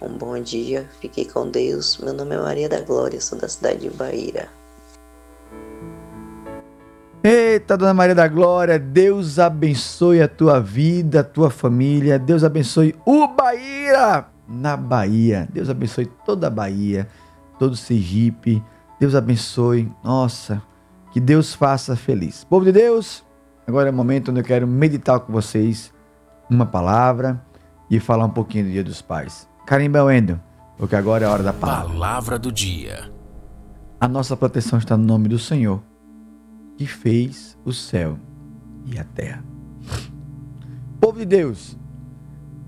Um 0.00 0.16
bom 0.16 0.40
dia, 0.40 0.88
fique 1.00 1.24
com 1.24 1.50
Deus. 1.50 1.98
Meu 1.98 2.14
nome 2.14 2.34
é 2.34 2.38
Maria 2.38 2.68
da 2.68 2.80
Glória, 2.80 3.20
sou 3.20 3.38
da 3.38 3.48
cidade 3.48 3.80
de 3.80 3.90
Bahia. 3.90 4.48
Eita, 7.22 7.76
Dona 7.76 7.92
Maria 7.92 8.14
da 8.14 8.28
Glória, 8.28 8.78
Deus 8.78 9.40
abençoe 9.40 10.22
a 10.22 10.28
tua 10.28 10.60
vida, 10.60 11.20
a 11.20 11.24
tua 11.24 11.50
família. 11.50 12.16
Deus 12.16 12.44
abençoe 12.44 12.94
o 13.04 13.26
Bahia 13.26 14.24
na 14.48 14.76
Bahia. 14.76 15.48
Deus 15.52 15.68
abençoe 15.68 16.06
toda 16.24 16.46
a 16.46 16.50
Bahia, 16.50 17.08
todo 17.58 17.72
o 17.72 17.76
Sergipe. 17.76 18.62
Deus 19.00 19.16
abençoe. 19.16 19.90
Nossa, 20.02 20.62
que 21.12 21.18
Deus 21.18 21.54
faça 21.54 21.96
feliz. 21.96 22.44
Povo 22.44 22.64
de 22.64 22.72
Deus, 22.72 23.24
agora 23.68 23.90
é 23.90 23.92
o 23.92 23.94
momento 23.94 24.30
onde 24.30 24.40
eu 24.40 24.44
quero 24.44 24.66
meditar 24.66 25.20
com 25.20 25.30
vocês 25.30 25.92
uma 26.48 26.64
palavra 26.64 27.44
e 27.90 28.00
falar 28.00 28.24
um 28.24 28.30
pouquinho 28.30 28.64
do 28.64 28.70
Dia 28.70 28.82
dos 28.82 29.02
Pais. 29.02 29.46
Carimba 29.66 30.02
Wendel, 30.02 30.40
porque 30.78 30.96
agora 30.96 31.24
é 31.24 31.28
a 31.28 31.30
hora 31.30 31.42
da 31.42 31.52
palavra. 31.52 31.92
Palavra 31.92 32.38
do 32.38 32.50
dia. 32.50 33.12
A 34.00 34.08
nossa 34.08 34.34
proteção 34.34 34.78
está 34.78 34.96
no 34.96 35.04
nome 35.04 35.28
do 35.28 35.38
Senhor, 35.38 35.82
que 36.78 36.86
fez 36.86 37.58
o 37.62 37.72
céu 37.72 38.18
e 38.86 38.98
a 38.98 39.04
terra. 39.04 39.44
Povo 40.98 41.18
de 41.18 41.26
Deus, 41.26 41.76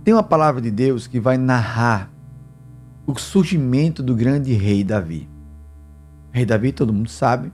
tem 0.04 0.12
uma 0.12 0.22
palavra 0.22 0.60
de 0.60 0.70
Deus 0.70 1.06
que 1.06 1.18
vai 1.18 1.38
narrar 1.38 2.10
o 3.06 3.18
surgimento 3.18 4.02
do 4.02 4.14
grande 4.14 4.52
rei 4.52 4.84
Davi. 4.84 5.30
O 6.28 6.36
rei 6.36 6.44
Davi, 6.44 6.72
todo 6.72 6.92
mundo 6.92 7.08
sabe, 7.08 7.50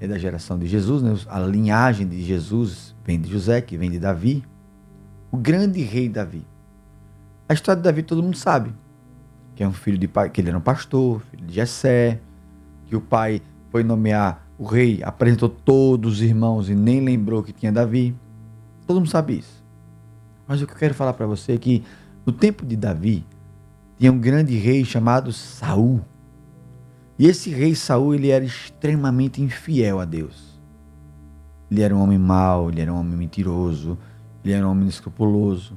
é 0.00 0.06
da 0.06 0.18
geração 0.18 0.58
de 0.58 0.66
Jesus, 0.66 1.02
né? 1.02 1.16
a 1.28 1.40
linhagem 1.40 2.06
de 2.06 2.22
Jesus 2.22 2.94
vem 3.04 3.20
de 3.20 3.30
José, 3.30 3.60
que 3.60 3.76
vem 3.76 3.90
de 3.90 3.98
Davi. 3.98 4.44
O 5.30 5.36
grande 5.36 5.82
rei 5.82 6.08
Davi. 6.08 6.46
A 7.48 7.54
história 7.54 7.80
de 7.80 7.84
Davi 7.84 8.02
todo 8.02 8.22
mundo 8.22 8.36
sabe, 8.36 8.72
que 9.54 9.62
é 9.62 9.68
um 9.68 9.72
filho 9.72 9.98
de 9.98 10.06
pai, 10.06 10.30
que 10.30 10.40
ele 10.40 10.48
era 10.48 10.58
um 10.58 10.62
pastor, 10.62 11.20
filho 11.30 11.46
de 11.46 11.54
Jessé, 11.54 12.20
que 12.86 12.94
o 12.94 13.00
pai 13.00 13.42
foi 13.70 13.82
nomear 13.82 14.46
o 14.58 14.64
rei, 14.64 15.00
apresentou 15.02 15.48
todos 15.48 16.14
os 16.14 16.22
irmãos 16.22 16.68
e 16.68 16.74
nem 16.74 17.00
lembrou 17.00 17.42
que 17.42 17.52
tinha 17.52 17.72
Davi. 17.72 18.14
Todo 18.86 18.96
mundo 18.96 19.08
sabe 19.08 19.38
isso. 19.38 19.64
Mas 20.46 20.62
o 20.62 20.66
que 20.66 20.72
eu 20.72 20.76
quero 20.76 20.94
falar 20.94 21.12
para 21.12 21.26
você 21.26 21.52
é 21.52 21.58
que 21.58 21.84
no 22.24 22.32
tempo 22.32 22.64
de 22.64 22.76
Davi 22.76 23.24
tinha 23.98 24.12
um 24.12 24.18
grande 24.18 24.56
rei 24.56 24.84
chamado 24.84 25.32
Saul. 25.32 26.00
E 27.18 27.26
esse 27.26 27.50
rei 27.50 27.74
Saul, 27.74 28.14
ele 28.14 28.28
era 28.30 28.44
extremamente 28.44 29.42
infiel 29.42 29.98
a 29.98 30.04
Deus. 30.04 30.58
Ele 31.70 31.82
era 31.82 31.94
um 31.94 32.00
homem 32.00 32.18
mau, 32.18 32.70
ele 32.70 32.80
era 32.80 32.92
um 32.92 32.98
homem 32.98 33.16
mentiroso, 33.16 33.98
ele 34.44 34.54
era 34.54 34.66
um 34.66 34.70
homem 34.70 34.88
escrupuloso. 34.88 35.76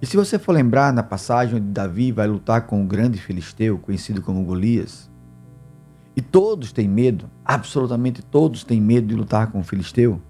E 0.00 0.06
se 0.06 0.16
você 0.16 0.38
for 0.38 0.52
lembrar 0.52 0.92
na 0.92 1.02
passagem 1.02 1.56
onde 1.56 1.68
Davi 1.68 2.10
vai 2.10 2.26
lutar 2.26 2.66
com 2.66 2.82
o 2.82 2.86
grande 2.86 3.18
filisteu, 3.18 3.78
conhecido 3.78 4.20
como 4.20 4.44
Golias, 4.44 5.08
e 6.16 6.20
todos 6.20 6.72
têm 6.72 6.88
medo, 6.88 7.30
absolutamente 7.44 8.20
todos 8.22 8.64
têm 8.64 8.80
medo 8.80 9.06
de 9.06 9.14
lutar 9.14 9.52
com 9.52 9.60
o 9.60 9.64
filisteu. 9.64 10.20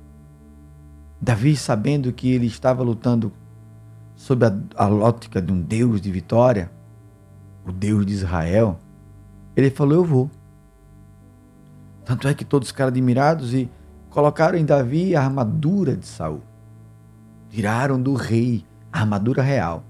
Davi, 1.20 1.56
sabendo 1.56 2.12
que 2.12 2.30
ele 2.30 2.46
estava 2.46 2.82
lutando 2.82 3.32
sob 4.14 4.44
a, 4.44 4.52
a 4.76 4.88
ótica 4.88 5.40
de 5.40 5.50
um 5.52 5.60
Deus 5.60 6.00
de 6.00 6.10
vitória, 6.10 6.70
o 7.66 7.72
Deus 7.72 8.04
de 8.04 8.12
Israel, 8.12 8.78
ele 9.56 9.70
falou: 9.70 9.94
Eu 9.94 10.04
vou. 10.04 10.30
Tanto 12.04 12.26
é 12.26 12.34
que 12.34 12.44
todos 12.44 12.68
ficaram 12.68 12.88
admirados 12.88 13.54
e 13.54 13.70
colocaram 14.10 14.58
em 14.58 14.64
Davi 14.64 15.14
a 15.14 15.22
armadura 15.22 15.96
de 15.96 16.06
Saul. 16.06 16.42
Tiraram 17.48 18.00
do 18.00 18.14
rei 18.14 18.64
a 18.92 19.00
armadura 19.00 19.42
real 19.42 19.84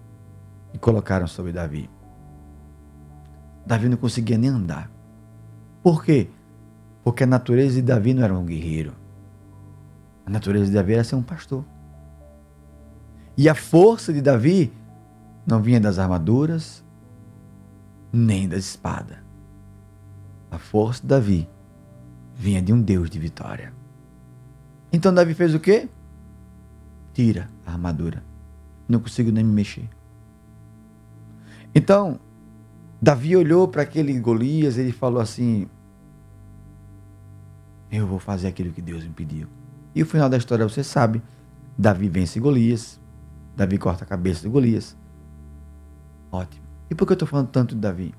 e 0.72 0.78
colocaram 0.78 1.26
sobre 1.26 1.52
Davi. 1.52 1.90
Davi 3.66 3.88
não 3.88 3.96
conseguia 3.96 4.38
nem 4.38 4.50
andar. 4.50 4.90
Por 5.82 6.04
quê? 6.04 6.28
Porque 7.02 7.24
a 7.24 7.26
natureza 7.26 7.76
de 7.76 7.82
Davi 7.82 8.14
não 8.14 8.22
era 8.22 8.36
um 8.36 8.44
guerreiro. 8.44 8.94
A 10.24 10.30
natureza 10.30 10.66
de 10.66 10.72
Davi 10.72 10.94
era 10.94 11.04
ser 11.04 11.16
um 11.16 11.22
pastor. 11.22 11.64
E 13.36 13.48
a 13.48 13.54
força 13.54 14.12
de 14.12 14.20
Davi 14.20 14.72
não 15.46 15.60
vinha 15.60 15.80
das 15.80 15.98
armaduras, 15.98 16.84
nem 18.12 18.48
da 18.48 18.56
espada. 18.56 19.21
A 20.53 20.59
força 20.59 21.00
de 21.00 21.09
Davi 21.09 21.48
vinha 22.34 22.61
de 22.61 22.74
um 22.74 22.82
Deus 22.82 23.09
de 23.09 23.18
vitória. 23.18 23.72
Então 24.92 25.12
Davi 25.12 25.32
fez 25.32 25.55
o 25.55 25.59
quê? 25.59 25.88
Tira 27.14 27.48
a 27.64 27.72
armadura. 27.72 28.22
Não 28.86 29.00
consigo 29.00 29.32
nem 29.32 29.42
me 29.42 29.50
mexer. 29.50 29.88
Então, 31.74 32.20
Davi 33.00 33.34
olhou 33.34 33.66
para 33.66 33.80
aquele 33.80 34.12
Golias 34.20 34.76
e 34.76 34.82
ele 34.82 34.92
falou 34.92 35.22
assim: 35.22 35.66
Eu 37.90 38.07
vou 38.07 38.18
fazer 38.18 38.48
aquilo 38.48 38.74
que 38.74 38.82
Deus 38.82 39.03
me 39.05 39.11
pediu. 39.11 39.48
E 39.94 40.03
o 40.03 40.07
final 40.07 40.28
da 40.28 40.36
história 40.36 40.68
você 40.68 40.84
sabe. 40.84 41.22
Davi 41.78 42.11
vence 42.11 42.38
Golias. 42.38 43.00
Davi 43.57 43.78
corta 43.78 44.05
a 44.05 44.07
cabeça 44.07 44.42
de 44.42 44.50
Golias. 44.50 44.94
Ótimo. 46.30 46.66
E 46.90 46.94
por 46.94 47.07
que 47.07 47.12
eu 47.12 47.14
estou 47.14 47.28
falando 47.28 47.48
tanto 47.48 47.74
de 47.74 47.80
Davi? 47.80 48.14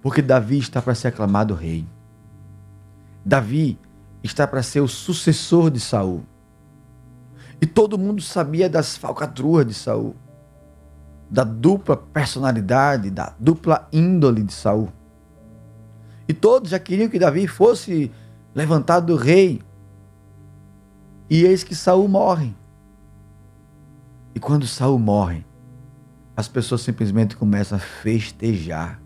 Porque 0.00 0.22
Davi 0.22 0.58
está 0.58 0.80
para 0.80 0.94
ser 0.94 1.08
aclamado 1.08 1.54
rei. 1.54 1.86
Davi 3.24 3.78
está 4.22 4.46
para 4.46 4.62
ser 4.62 4.80
o 4.80 4.88
sucessor 4.88 5.70
de 5.70 5.80
Saul. 5.80 6.22
E 7.60 7.66
todo 7.66 7.98
mundo 7.98 8.22
sabia 8.22 8.68
das 8.68 8.96
falcatruas 8.96 9.66
de 9.66 9.74
Saul, 9.74 10.14
da 11.28 11.42
dupla 11.42 11.96
personalidade, 11.96 13.10
da 13.10 13.34
dupla 13.38 13.88
índole 13.92 14.42
de 14.42 14.52
Saul. 14.52 14.92
E 16.28 16.32
todos 16.32 16.70
já 16.70 16.78
queriam 16.78 17.08
que 17.08 17.18
Davi 17.18 17.46
fosse 17.46 18.12
levantado 18.54 19.16
rei. 19.16 19.60
E 21.28 21.44
eis 21.44 21.64
que 21.64 21.74
Saul 21.74 22.06
morre. 22.06 22.54
E 24.34 24.40
quando 24.40 24.66
Saul 24.66 24.98
morre, 24.98 25.44
as 26.36 26.46
pessoas 26.46 26.82
simplesmente 26.82 27.36
começam 27.36 27.76
a 27.76 27.80
festejar. 27.80 29.00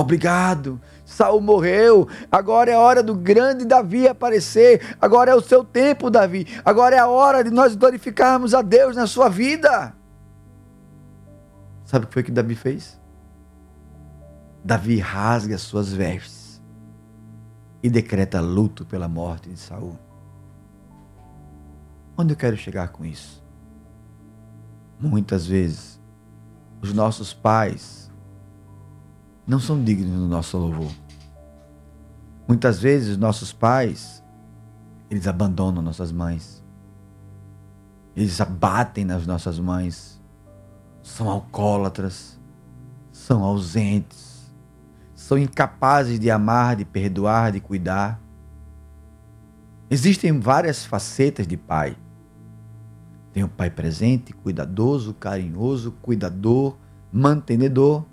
Obrigado, 0.00 0.80
Saul 1.04 1.42
morreu. 1.42 2.08
Agora 2.32 2.70
é 2.70 2.74
a 2.74 2.80
hora 2.80 3.02
do 3.02 3.14
grande 3.14 3.66
Davi 3.66 4.08
aparecer. 4.08 4.96
Agora 4.98 5.30
é 5.30 5.34
o 5.34 5.42
seu 5.42 5.62
tempo, 5.62 6.08
Davi. 6.08 6.46
Agora 6.64 6.96
é 6.96 6.98
a 6.98 7.06
hora 7.06 7.44
de 7.44 7.50
nós 7.50 7.76
glorificarmos 7.76 8.54
a 8.54 8.62
Deus 8.62 8.96
na 8.96 9.06
sua 9.06 9.28
vida. 9.28 9.94
Sabe 11.84 12.06
o 12.06 12.08
que 12.08 12.14
foi 12.14 12.22
que 12.22 12.30
Davi 12.30 12.54
fez? 12.54 12.98
Davi 14.64 14.98
rasga 14.98 15.54
as 15.54 15.60
suas 15.60 15.92
vestes 15.92 16.62
e 17.82 17.90
decreta 17.90 18.40
luto 18.40 18.86
pela 18.86 19.06
morte 19.06 19.50
de 19.50 19.58
Saul. 19.58 19.98
Onde 22.16 22.32
eu 22.32 22.38
quero 22.38 22.56
chegar 22.56 22.88
com 22.88 23.04
isso? 23.04 23.44
Muitas 24.98 25.46
vezes, 25.46 26.00
os 26.80 26.94
nossos 26.94 27.34
pais 27.34 28.09
não 29.50 29.58
são 29.58 29.82
dignos 29.82 30.16
do 30.16 30.28
nosso 30.28 30.56
louvor. 30.56 30.92
Muitas 32.46 32.78
vezes, 32.78 33.16
nossos 33.16 33.52
pais, 33.52 34.22
eles 35.10 35.26
abandonam 35.26 35.82
nossas 35.82 36.12
mães. 36.12 36.64
Eles 38.14 38.40
abatem 38.40 39.04
nas 39.04 39.26
nossas 39.26 39.58
mães. 39.58 40.22
São 41.02 41.28
alcoólatras. 41.28 42.38
São 43.10 43.42
ausentes. 43.42 44.54
São 45.16 45.36
incapazes 45.36 46.20
de 46.20 46.30
amar, 46.30 46.76
de 46.76 46.84
perdoar, 46.84 47.50
de 47.50 47.58
cuidar. 47.58 48.22
Existem 49.90 50.38
várias 50.38 50.84
facetas 50.84 51.44
de 51.44 51.56
pai. 51.56 51.96
Tem 53.32 53.42
o 53.42 53.48
pai 53.48 53.68
presente, 53.68 54.32
cuidadoso, 54.32 55.12
carinhoso, 55.12 55.90
cuidador, 56.00 56.76
mantenedor. 57.12 58.04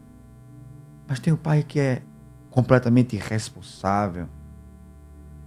Mas 1.07 1.19
tem 1.19 1.31
o 1.31 1.37
pai 1.37 1.63
que 1.63 1.79
é 1.79 2.01
completamente 2.49 3.15
irresponsável. 3.15 4.27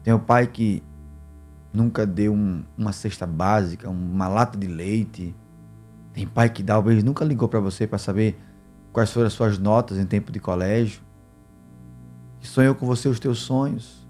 Tem 0.03 0.15
o 0.15 0.19
pai 0.19 0.47
que 0.47 0.83
nunca 1.73 2.07
deu 2.07 2.33
um, 2.33 2.65
uma 2.77 2.93
cesta 2.93 3.27
básica, 3.27 3.89
uma 3.91 4.27
lata 4.27 4.57
de 4.57 4.67
leite. 4.67 5.35
Tem 6.13 6.27
pai 6.27 6.49
que 6.49 6.63
talvez 6.63 7.05
nunca 7.05 7.25
ligou 7.25 7.49
para 7.49 7.61
você 7.61 7.87
para 7.87 7.99
saber 7.99 8.41
quais 8.93 9.13
foram 9.13 9.27
as 9.27 9.33
suas 9.33 9.59
notas 9.59 9.99
em 9.99 10.07
tempo 10.07 10.33
de 10.33 10.41
colégio. 10.41 11.03
Que 12.39 12.49
sonhou 12.49 12.75
com 12.75 12.87
você 12.87 13.09
os 13.09 13.21
teus 13.21 13.41
sonhos. 13.41 14.09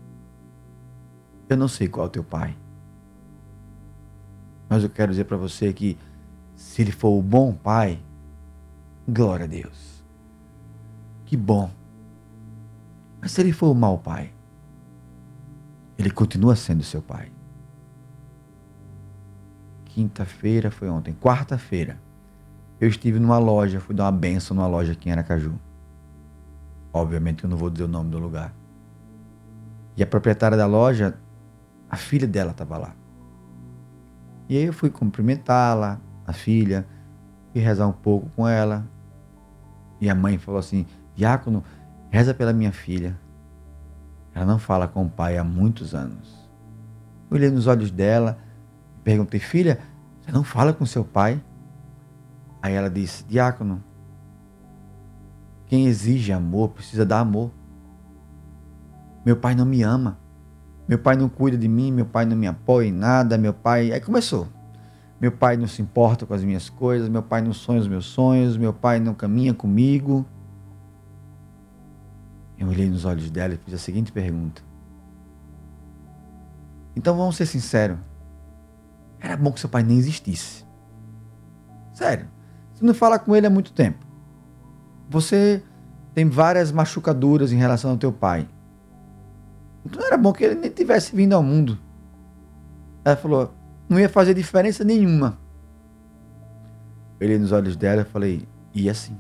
Eu 1.49 1.57
não 1.57 1.67
sei 1.67 1.89
qual 1.89 2.07
é 2.07 2.09
o 2.09 2.13
teu 2.13 2.23
pai. 2.23 2.57
Mas 4.69 4.85
eu 4.85 4.89
quero 4.89 5.11
dizer 5.11 5.25
para 5.25 5.37
você 5.37 5.73
que 5.73 5.99
se 6.55 6.83
ele 6.83 6.93
for 6.93 7.19
o 7.19 7.23
bom 7.23 7.53
pai, 7.53 8.01
glória 9.09 9.47
a 9.47 9.49
Deus. 9.49 9.90
Que 11.31 11.37
bom. 11.37 11.71
Mas 13.21 13.31
se 13.31 13.41
ele 13.41 13.53
for 13.53 13.71
o 13.71 13.75
mau 13.75 13.97
pai, 13.97 14.33
ele 15.97 16.11
continua 16.11 16.57
sendo 16.57 16.83
seu 16.83 17.01
pai. 17.01 17.31
Quinta-feira 19.85 20.73
foi 20.73 20.89
ontem. 20.91 21.15
Quarta-feira, 21.15 22.01
eu 22.81 22.89
estive 22.89 23.21
numa 23.21 23.39
loja, 23.39 23.79
fui 23.79 23.95
dar 23.95 24.07
uma 24.07 24.11
benção 24.11 24.57
numa 24.57 24.67
loja 24.67 24.91
aqui 24.91 25.09
em 25.09 25.13
Aracaju. 25.13 25.55
Obviamente 26.93 27.45
eu 27.45 27.51
não 27.51 27.57
vou 27.57 27.71
dizer 27.71 27.85
o 27.85 27.89
nome 27.89 28.11
do 28.11 28.19
lugar. 28.19 28.53
E 29.97 30.03
a 30.03 30.07
proprietária 30.09 30.59
da 30.59 30.67
loja, 30.67 31.17
a 31.89 31.97
filha 31.97 32.27
dela 32.27 32.51
estava 32.51 32.77
lá. 32.77 32.97
E 34.49 34.57
aí 34.57 34.65
eu 34.65 34.73
fui 34.73 34.91
cumprimentá-la, 34.91 36.01
a 36.27 36.33
filha, 36.33 36.85
e 37.55 37.61
rezar 37.61 37.87
um 37.87 37.93
pouco 37.93 38.29
com 38.31 38.49
ela. 38.49 38.85
E 40.01 40.11
a 40.11 40.15
mãe 40.15 40.37
falou 40.37 40.59
assim: 40.59 40.85
Diácono, 41.15 41.63
reza 42.11 42.35
pela 42.35 42.53
minha 42.53 42.73
filha. 42.73 43.19
Ela 44.35 44.47
não 44.47 44.59
fala 44.59 44.87
com 44.87 45.05
o 45.05 45.11
pai 45.11 45.37
há 45.37 45.45
muitos 45.45 45.95
anos. 45.95 46.49
Eu 47.31 47.37
olhei 47.37 47.51
nos 47.51 47.67
olhos 47.67 47.91
dela, 47.91 48.39
perguntei: 49.05 49.41
Filha, 49.41 49.79
você 50.21 50.33
não 50.33 50.45
fala 50.45 50.73
com 50.73 50.87
seu 50.87 51.05
pai? 51.05 51.43
Aí 52.63 52.75
ela 52.75 52.91
disse: 52.91 53.25
Diácono, 53.25 53.83
quem 55.67 55.87
exige 55.87 56.33
amor 56.33 56.71
precisa 56.71 57.07
dar 57.07 57.21
amor. 57.21 57.51
Meu 59.25 59.37
pai 59.37 59.55
não 59.55 59.65
me 59.65 59.83
ama. 59.83 60.19
Meu 60.89 60.99
pai 60.99 61.15
não 61.15 61.29
cuida 61.29 61.57
de 61.57 61.69
mim, 61.69 61.93
meu 61.93 62.07
pai 62.07 62.25
não 62.25 62.37
me 62.37 62.47
apoia 62.49 62.89
em 62.89 62.93
nada, 62.93 63.39
meu 63.39 63.55
pai. 63.55 63.93
Aí 63.93 64.01
começou. 64.01 64.49
Meu 65.21 65.31
pai 65.31 65.57
não 65.57 65.67
se 65.67 65.83
importa 65.83 66.25
com 66.25 66.33
as 66.33 66.43
minhas 66.43 66.71
coisas, 66.71 67.09
meu 67.09 67.23
pai 67.23 67.43
não 67.43 67.53
sonha 67.53 67.79
os 67.79 67.87
meus 67.87 68.07
sonhos, 68.07 68.57
meu 68.57 68.73
pai 68.73 68.99
não 68.99 69.15
caminha 69.15 69.53
comigo. 69.53 70.27
Eu 72.61 72.69
olhei 72.69 72.91
nos 72.91 73.07
olhos 73.07 73.31
dela 73.31 73.55
e 73.55 73.57
fiz 73.57 73.73
a 73.73 73.79
seguinte 73.79 74.13
pergunta: 74.13 74.63
Então 76.95 77.17
vamos 77.17 77.37
ser 77.37 77.47
sinceros. 77.47 77.99
Era 79.19 79.35
bom 79.35 79.51
que 79.51 79.61
seu 79.61 79.69
pai 79.69 79.83
nem 79.83 79.97
existisse. 79.97 80.67
Sério. 81.95 82.29
Você 82.75 82.85
não 82.85 82.93
fala 82.93 83.19
com 83.19 83.35
ele 83.35 83.47
há 83.47 83.51
muito 83.51 83.73
tempo. 83.73 84.07
Você 85.09 85.63
tem 86.15 86.29
várias 86.29 86.71
machucaduras 86.71 87.51
em 87.51 87.57
relação 87.57 87.93
ao 87.93 87.97
teu 87.97 88.13
pai. 88.13 88.47
Então 89.85 90.05
era 90.05 90.19
bom 90.19 90.31
que 90.31 90.45
ele 90.45 90.55
nem 90.55 90.71
tivesse 90.71 91.17
vindo 91.17 91.33
ao 91.33 91.43
mundo. 91.43 91.79
Ela 93.03 93.17
falou: 93.17 93.55
não 93.89 93.99
ia 93.99 94.09
fazer 94.09 94.35
diferença 94.35 94.85
nenhuma. 94.85 95.39
Eu 97.19 97.27
olhei 97.27 97.39
nos 97.39 97.53
olhos 97.53 97.75
dela 97.75 98.03
e 98.03 98.05
falei: 98.05 98.47
ia 98.75 98.93
sim. 98.93 99.17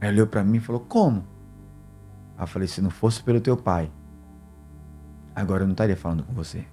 Ela 0.00 0.12
olhou 0.12 0.26
para 0.26 0.42
mim 0.42 0.56
e 0.56 0.60
falou: 0.60 0.80
como? 0.80 1.33
Aí 2.36 2.42
eu 2.42 2.46
falei: 2.46 2.68
se 2.68 2.80
não 2.80 2.90
fosse 2.90 3.22
pelo 3.22 3.40
teu 3.40 3.56
pai, 3.56 3.90
agora 5.34 5.62
eu 5.62 5.66
não 5.66 5.72
estaria 5.72 5.96
falando 5.96 6.24
com 6.24 6.32
você. 6.32 6.64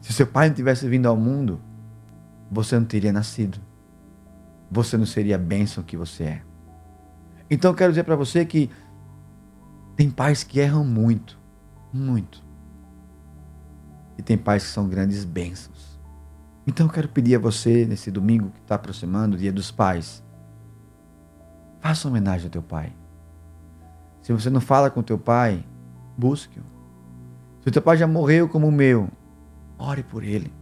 Se 0.00 0.12
seu 0.12 0.26
pai 0.26 0.48
não 0.48 0.54
tivesse 0.54 0.88
vindo 0.88 1.06
ao 1.06 1.16
mundo, 1.16 1.60
você 2.50 2.78
não 2.78 2.86
teria 2.86 3.12
nascido. 3.12 3.58
Você 4.70 4.96
não 4.96 5.06
seria 5.06 5.34
a 5.34 5.38
bênção 5.38 5.82
que 5.82 5.96
você 5.96 6.24
é. 6.24 6.42
Então 7.50 7.72
eu 7.72 7.74
quero 7.74 7.92
dizer 7.92 8.04
para 8.04 8.16
você 8.16 8.44
que 8.44 8.70
tem 9.96 10.08
pais 10.08 10.44
que 10.44 10.60
erram 10.60 10.84
muito, 10.84 11.38
muito. 11.92 12.42
E 14.16 14.22
tem 14.22 14.38
pais 14.38 14.64
que 14.64 14.70
são 14.70 14.88
grandes 14.88 15.24
bênçãos. 15.24 16.00
Então 16.66 16.86
eu 16.86 16.92
quero 16.92 17.08
pedir 17.08 17.34
a 17.34 17.38
você, 17.38 17.84
nesse 17.84 18.10
domingo 18.10 18.50
que 18.50 18.60
está 18.60 18.76
aproximando, 18.76 19.34
o 19.34 19.38
Dia 19.38 19.52
dos 19.52 19.70
Pais, 19.70 20.22
faça 21.80 22.06
homenagem 22.06 22.46
ao 22.46 22.50
teu 22.50 22.62
pai. 22.62 22.92
Se 24.30 24.34
você 24.34 24.48
não 24.48 24.60
fala 24.60 24.88
com 24.88 25.02
teu 25.02 25.18
pai, 25.18 25.64
busque-o. 26.16 26.62
Se 27.64 27.70
teu 27.72 27.82
pai 27.82 27.96
já 27.96 28.06
morreu 28.06 28.48
como 28.48 28.68
o 28.68 28.70
meu, 28.70 29.08
ore 29.76 30.04
por 30.04 30.22
ele. 30.22 30.52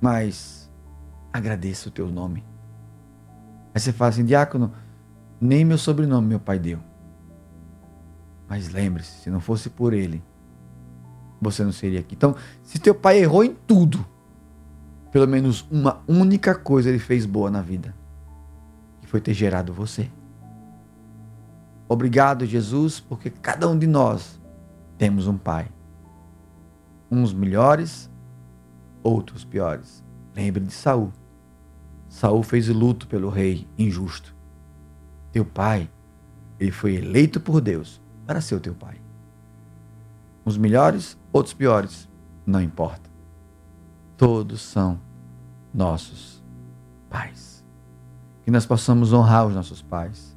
Mas 0.00 0.72
agradeça 1.30 1.90
o 1.90 1.92
teu 1.92 2.08
nome. 2.08 2.42
Aí 3.74 3.78
você 3.78 3.92
fala 3.92 4.08
assim, 4.08 4.24
diácono, 4.24 4.72
nem 5.38 5.66
meu 5.66 5.76
sobrenome 5.76 6.26
meu 6.26 6.40
pai 6.40 6.58
deu. 6.58 6.78
Mas 8.48 8.70
lembre-se, 8.70 9.20
se 9.20 9.28
não 9.28 9.38
fosse 9.38 9.68
por 9.68 9.92
ele, 9.92 10.22
você 11.42 11.62
não 11.62 11.72
seria 11.72 12.00
aqui. 12.00 12.14
Então, 12.14 12.34
se 12.62 12.78
teu 12.78 12.94
pai 12.94 13.18
errou 13.18 13.44
em 13.44 13.52
tudo, 13.52 14.02
pelo 15.12 15.28
menos 15.28 15.66
uma 15.70 16.02
única 16.08 16.54
coisa 16.54 16.88
ele 16.88 16.98
fez 16.98 17.26
boa 17.26 17.50
na 17.50 17.60
vida, 17.60 17.94
que 19.02 19.06
foi 19.06 19.20
ter 19.20 19.34
gerado 19.34 19.74
você. 19.74 20.08
Obrigado, 21.94 22.44
Jesus, 22.44 22.98
porque 22.98 23.30
cada 23.30 23.68
um 23.68 23.78
de 23.78 23.86
nós 23.86 24.40
temos 24.98 25.28
um 25.28 25.38
pai. 25.38 25.68
Uns 27.08 27.32
melhores, 27.32 28.10
outros 29.00 29.44
piores. 29.44 30.02
Lembre 30.34 30.64
de 30.64 30.72
Saul. 30.72 31.12
Saul 32.08 32.42
fez 32.42 32.66
luto 32.66 33.06
pelo 33.06 33.28
rei 33.28 33.68
injusto. 33.78 34.34
Teu 35.30 35.44
pai, 35.44 35.88
ele 36.58 36.72
foi 36.72 36.96
eleito 36.96 37.38
por 37.38 37.60
Deus 37.60 38.02
para 38.26 38.40
ser 38.40 38.56
o 38.56 38.60
teu 38.60 38.74
pai. 38.74 39.00
Uns 40.44 40.58
melhores, 40.58 41.16
outros 41.32 41.54
piores, 41.54 42.08
não 42.44 42.60
importa. 42.60 43.08
Todos 44.16 44.60
são 44.60 44.98
nossos 45.72 46.42
pais. 47.08 47.64
Que 48.42 48.50
nós 48.50 48.66
possamos 48.66 49.12
honrar 49.12 49.46
os 49.46 49.54
nossos 49.54 49.80
pais. 49.80 50.33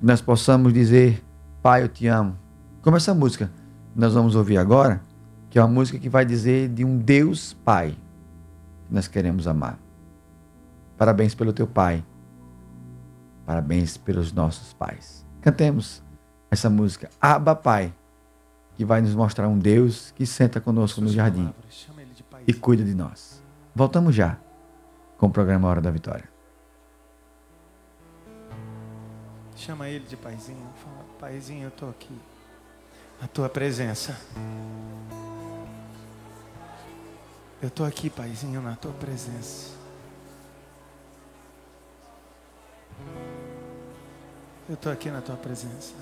Nós 0.00 0.20
possamos 0.20 0.72
dizer, 0.72 1.22
Pai, 1.62 1.82
eu 1.82 1.88
te 1.88 2.06
amo. 2.06 2.36
Como 2.82 2.96
essa 2.96 3.12
música 3.12 3.50
que 3.92 4.00
nós 4.00 4.14
vamos 4.14 4.34
ouvir 4.36 4.58
agora, 4.58 5.02
que 5.50 5.58
é 5.58 5.62
uma 5.62 5.72
música 5.72 5.98
que 5.98 6.08
vai 6.08 6.24
dizer 6.24 6.68
de 6.68 6.84
um 6.84 6.98
Deus 6.98 7.52
Pai 7.64 7.96
que 8.86 8.94
nós 8.94 9.08
queremos 9.08 9.46
amar. 9.46 9.78
Parabéns 10.96 11.34
pelo 11.34 11.52
teu 11.52 11.66
pai. 11.66 12.04
Parabéns 13.46 13.96
pelos 13.96 14.32
nossos 14.32 14.72
pais. 14.72 15.24
Cantemos 15.40 16.02
essa 16.50 16.68
música, 16.68 17.08
Abba 17.20 17.54
Pai, 17.54 17.94
que 18.76 18.84
vai 18.84 19.00
nos 19.00 19.14
mostrar 19.14 19.48
um 19.48 19.58
Deus 19.58 20.12
que 20.16 20.26
senta 20.26 20.60
conosco 20.60 21.00
no 21.00 21.08
jardim 21.08 21.48
e 22.46 22.52
cuida 22.52 22.84
de 22.84 22.94
nós. 22.94 23.42
Voltamos 23.74 24.14
já 24.14 24.38
com 25.16 25.26
o 25.26 25.30
programa 25.30 25.68
Hora 25.68 25.80
da 25.80 25.90
Vitória. 25.90 26.37
Chama 29.68 29.86
ele 29.86 30.06
de 30.06 30.16
paizinho. 30.16 30.66
Fala, 30.82 31.04
paizinho, 31.20 31.64
eu 31.64 31.68
estou 31.68 31.90
aqui. 31.90 32.18
Na 33.20 33.28
tua 33.28 33.50
presença. 33.50 34.18
Eu 37.60 37.68
estou 37.68 37.84
aqui, 37.84 38.08
paizinho, 38.08 38.62
na 38.62 38.74
tua 38.76 38.94
presença. 38.94 39.74
Eu 44.66 44.74
estou 44.74 44.90
aqui 44.90 45.10
na 45.10 45.20
tua 45.20 45.36
presença. 45.36 45.92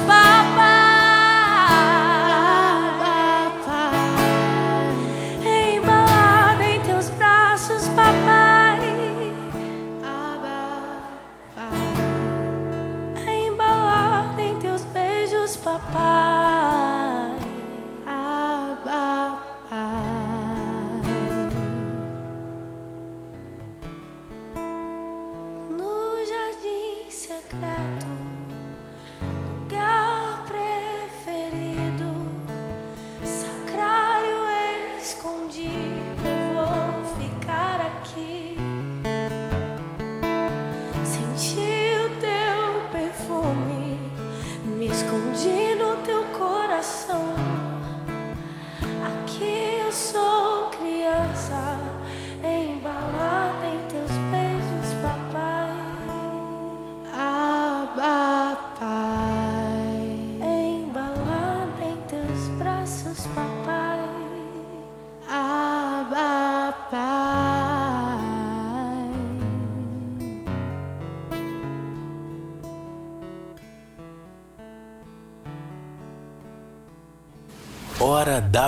Beijos, 0.00 0.77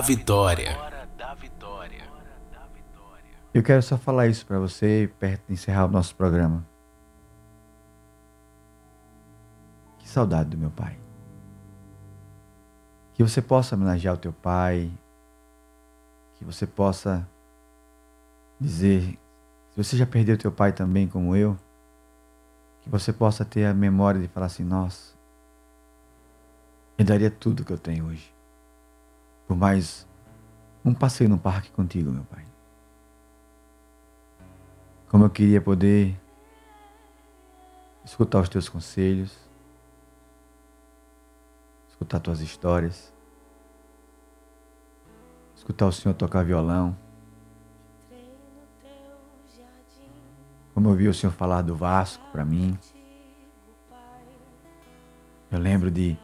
da 0.01 0.07
Vitória. 0.07 0.79
Eu 3.53 3.63
quero 3.63 3.83
só 3.83 3.99
falar 3.99 4.29
isso 4.29 4.47
para 4.47 4.59
você, 4.59 5.13
perto 5.19 5.47
de 5.47 5.53
encerrar 5.53 5.85
o 5.85 5.89
nosso 5.89 6.15
programa. 6.17 6.67
Que 9.99 10.09
saudade 10.09 10.49
do 10.49 10.57
meu 10.57 10.71
pai. 10.71 10.99
Que 13.13 13.23
você 13.23 13.43
possa 13.43 13.77
homenagear 13.77 14.15
o 14.15 14.17
teu 14.17 14.33
pai. 14.33 14.91
Que 16.37 16.47
você 16.47 16.67
possa 16.67 17.29
dizer, 18.59 19.19
se 19.71 19.77
você 19.77 19.99
já 19.99 20.07
perdeu 20.07 20.39
teu 20.39 20.51
pai 20.51 20.73
também, 20.73 21.07
como 21.07 21.37
eu, 21.37 21.59
que 22.81 22.89
você 22.89 23.13
possa 23.13 23.45
ter 23.45 23.67
a 23.67 23.75
memória 23.75 24.19
de 24.19 24.29
falar 24.29 24.47
assim: 24.47 24.65
nossa, 24.65 25.15
eu 26.97 27.05
daria 27.05 27.31
tudo 27.31 27.67
que 27.67 27.73
eu 27.73 27.79
tenho 27.79 28.07
hoje 28.07 28.40
por 29.51 29.57
mais 29.57 30.07
um 30.85 30.95
passeio 30.95 31.29
no 31.29 31.37
parque 31.37 31.73
contigo, 31.73 32.13
meu 32.13 32.23
pai. 32.23 32.45
Como 35.09 35.25
eu 35.25 35.31
queria 35.31 35.61
poder 35.61 36.17
escutar 38.05 38.43
os 38.43 38.49
teus 38.49 38.69
conselhos, 38.69 39.37
escutar 41.89 42.21
tuas 42.21 42.41
histórias, 42.41 43.13
escutar 45.57 45.87
o 45.87 45.93
Senhor 45.93 46.15
tocar 46.15 46.45
violão. 46.45 46.97
Como 50.73 50.91
eu 50.91 50.95
vi 50.95 51.09
o 51.09 51.15
Senhor 51.15 51.33
falar 51.33 51.63
do 51.63 51.75
Vasco 51.75 52.25
para 52.31 52.45
mim. 52.45 52.79
Eu 55.51 55.59
lembro 55.59 55.91
de 55.91 56.17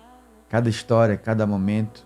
cada 0.49 0.69
história, 0.69 1.17
cada 1.17 1.45
momento. 1.45 2.06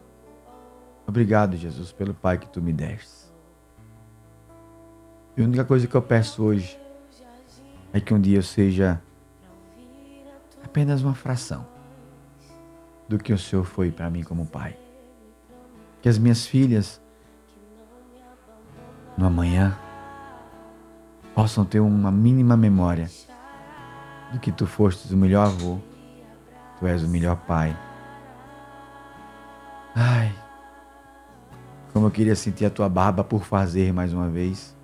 Obrigado, 1.11 1.57
Jesus, 1.57 1.91
pelo 1.91 2.15
Pai 2.15 2.39
que 2.39 2.47
tu 2.47 2.63
me 2.63 2.73
deste. 2.73 3.29
E 5.37 5.43
a 5.43 5.45
única 5.45 5.65
coisa 5.65 5.85
que 5.89 5.95
eu 5.97 6.01
peço 6.01 6.41
hoje 6.41 6.79
é 7.93 7.99
que 7.99 8.15
um 8.15 8.21
dia 8.21 8.39
eu 8.39 8.45
seja 8.45 9.03
apenas 10.65 11.03
uma 11.03 11.17
fração 11.17 11.67
do 13.09 13.19
que 13.19 13.33
o 13.33 13.39
Senhor 13.39 13.65
foi 13.65 13.91
para 13.91 14.09
mim 14.09 14.23
como 14.23 14.47
pai. 14.47 14.79
Que 16.01 16.09
as 16.09 16.17
minhas 16.17 16.47
filhas, 16.47 17.03
no 19.19 19.27
amanhã, 19.27 19.77
possam 21.35 21.65
ter 21.65 21.81
uma 21.81 22.13
mínima 22.13 22.57
memória 22.57 23.11
do 24.33 24.39
que 24.39 24.53
tu 24.53 24.65
fostes 24.65 25.11
o 25.11 25.17
melhor 25.17 25.49
avô, 25.49 25.81
tu 26.79 26.87
és 26.87 27.03
o 27.03 27.09
melhor 27.09 27.35
pai. 27.35 27.77
Ai, 29.97 30.40
como 31.93 32.07
eu 32.07 32.11
queria 32.11 32.37
sentir 32.37 32.65
a 32.65 32.71
tua 32.71 32.89
barba 32.89 33.25
por 33.25 33.45
fazer 33.45 33.93
mais 33.93 34.13
uma 34.13 34.29
vez. 34.29 34.75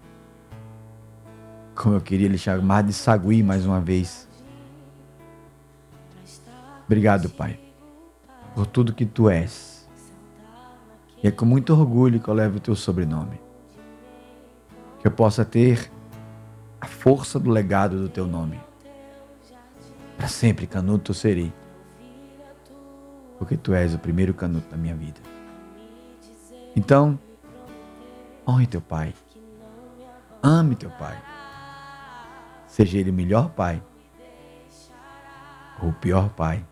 Como 1.75 1.95
eu 1.95 2.01
queria 2.01 2.29
lhe 2.29 2.39
chamar 2.39 2.83
de 2.83 2.93
sagui 2.93 3.43
mais 3.43 3.65
uma 3.65 3.81
vez. 3.81 4.27
Obrigado, 6.85 7.29
Pai, 7.31 7.59
por 8.55 8.67
tudo 8.67 8.95
que 8.95 9.05
tu 9.05 9.29
és. 9.29 9.87
E 11.23 11.29
é 11.29 11.31
com 11.31 11.45
muito 11.45 11.73
orgulho 11.73 12.21
que 12.21 12.29
eu 12.29 12.35
levo 12.35 12.57
o 12.57 12.61
teu 12.61 12.75
sobrenome. 12.75 13.41
Que 15.01 15.07
eu 15.07 15.11
possa 15.11 15.45
ter 15.45 15.91
a 16.81 16.87
força 16.87 17.39
do 17.39 17.51
legado 17.51 17.99
do 17.99 18.09
teu 18.09 18.27
nome. 18.27 18.61
Para 20.17 20.29
sempre 20.29 20.67
canuto 20.67 21.11
eu 21.11 21.15
serei. 21.15 21.53
Porque 23.39 23.57
tu 23.57 23.75
és 23.75 23.95
o 23.95 23.99
primeiro 23.99 24.33
canuto 24.33 24.71
da 24.71 24.77
minha 24.77 24.95
vida. 24.95 25.36
Então, 26.77 27.18
honre 28.47 28.66
teu 28.66 28.83
pai. 28.83 29.14
Ame 30.43 30.77
teu 30.77 30.91
pai. 30.91 31.16
Seja 32.68 32.99
ele 32.99 33.11
o 33.11 33.14
melhor 33.14 33.49
pai 33.51 33.83
ou 35.83 35.89
o 35.89 35.93
pior 35.95 36.29
pai. 36.29 36.64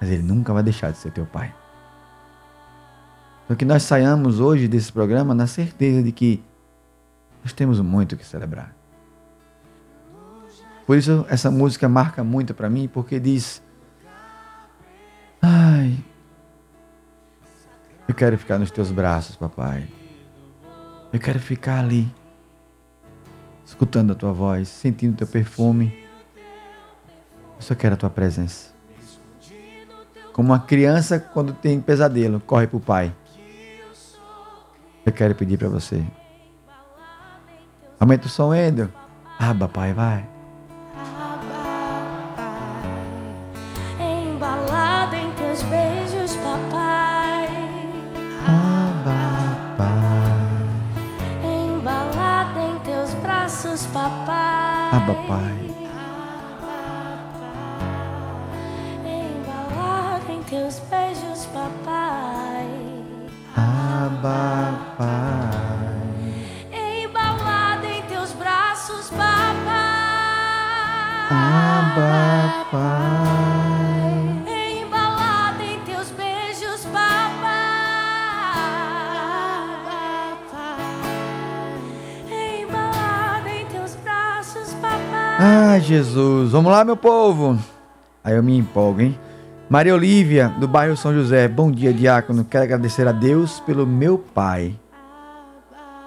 Mas 0.00 0.10
ele 0.10 0.22
nunca 0.22 0.52
vai 0.52 0.64
deixar 0.64 0.90
de 0.90 0.98
ser 0.98 1.12
teu 1.12 1.24
pai. 1.24 1.54
Então 3.44 3.56
que 3.56 3.64
nós 3.64 3.84
saiamos 3.84 4.40
hoje 4.40 4.66
desse 4.66 4.92
programa 4.92 5.34
na 5.34 5.46
certeza 5.46 6.02
de 6.02 6.10
que 6.10 6.42
nós 7.44 7.52
temos 7.52 7.80
muito 7.80 8.14
o 8.14 8.18
que 8.18 8.26
celebrar. 8.26 8.74
Por 10.86 10.96
isso 10.96 11.24
essa 11.28 11.50
música 11.50 11.88
marca 11.88 12.24
muito 12.24 12.54
para 12.54 12.68
mim, 12.68 12.88
porque 12.88 13.20
diz: 13.20 13.62
Ai, 15.40 15.98
eu 18.08 18.14
quero 18.14 18.36
ficar 18.36 18.58
nos 18.58 18.70
teus 18.70 18.90
braços, 18.90 19.36
papai. 19.36 19.86
Eu 21.12 21.20
quero 21.20 21.38
ficar 21.38 21.80
ali, 21.80 22.12
escutando 23.64 24.12
a 24.12 24.14
tua 24.14 24.32
voz, 24.32 24.68
sentindo 24.68 25.14
o 25.14 25.16
teu 25.16 25.26
perfume. 25.26 26.06
Eu 27.56 27.62
só 27.62 27.74
quero 27.74 27.94
a 27.94 27.96
tua 27.96 28.10
presença. 28.10 28.72
Como 30.32 30.48
uma 30.50 30.60
criança, 30.60 31.20
quando 31.20 31.52
tem 31.52 31.80
pesadelo, 31.80 32.40
corre 32.40 32.66
para 32.66 32.76
o 32.76 32.80
pai. 32.80 33.14
Eu 35.04 35.12
quero 35.12 35.34
pedir 35.34 35.58
para 35.58 35.68
você. 35.68 36.02
Aumenta 38.00 38.26
o 38.26 38.30
som, 38.30 38.48
Wendel. 38.48 38.88
Aba, 39.38 39.68
pai, 39.68 39.92
vai. 39.92 40.31
Vamos 86.62 86.78
lá, 86.78 86.84
meu 86.84 86.96
povo. 86.96 87.58
Aí 88.22 88.36
eu 88.36 88.42
me 88.42 88.56
empolgo, 88.56 89.00
hein? 89.00 89.18
Maria 89.68 89.92
Olívia, 89.96 90.48
do 90.60 90.68
bairro 90.68 90.96
São 90.96 91.12
José. 91.12 91.48
Bom 91.48 91.72
dia, 91.72 91.92
diácono. 91.92 92.44
Quero 92.44 92.62
agradecer 92.62 93.04
a 93.08 93.10
Deus 93.10 93.58
pelo 93.58 93.84
meu 93.84 94.16
pai. 94.16 94.78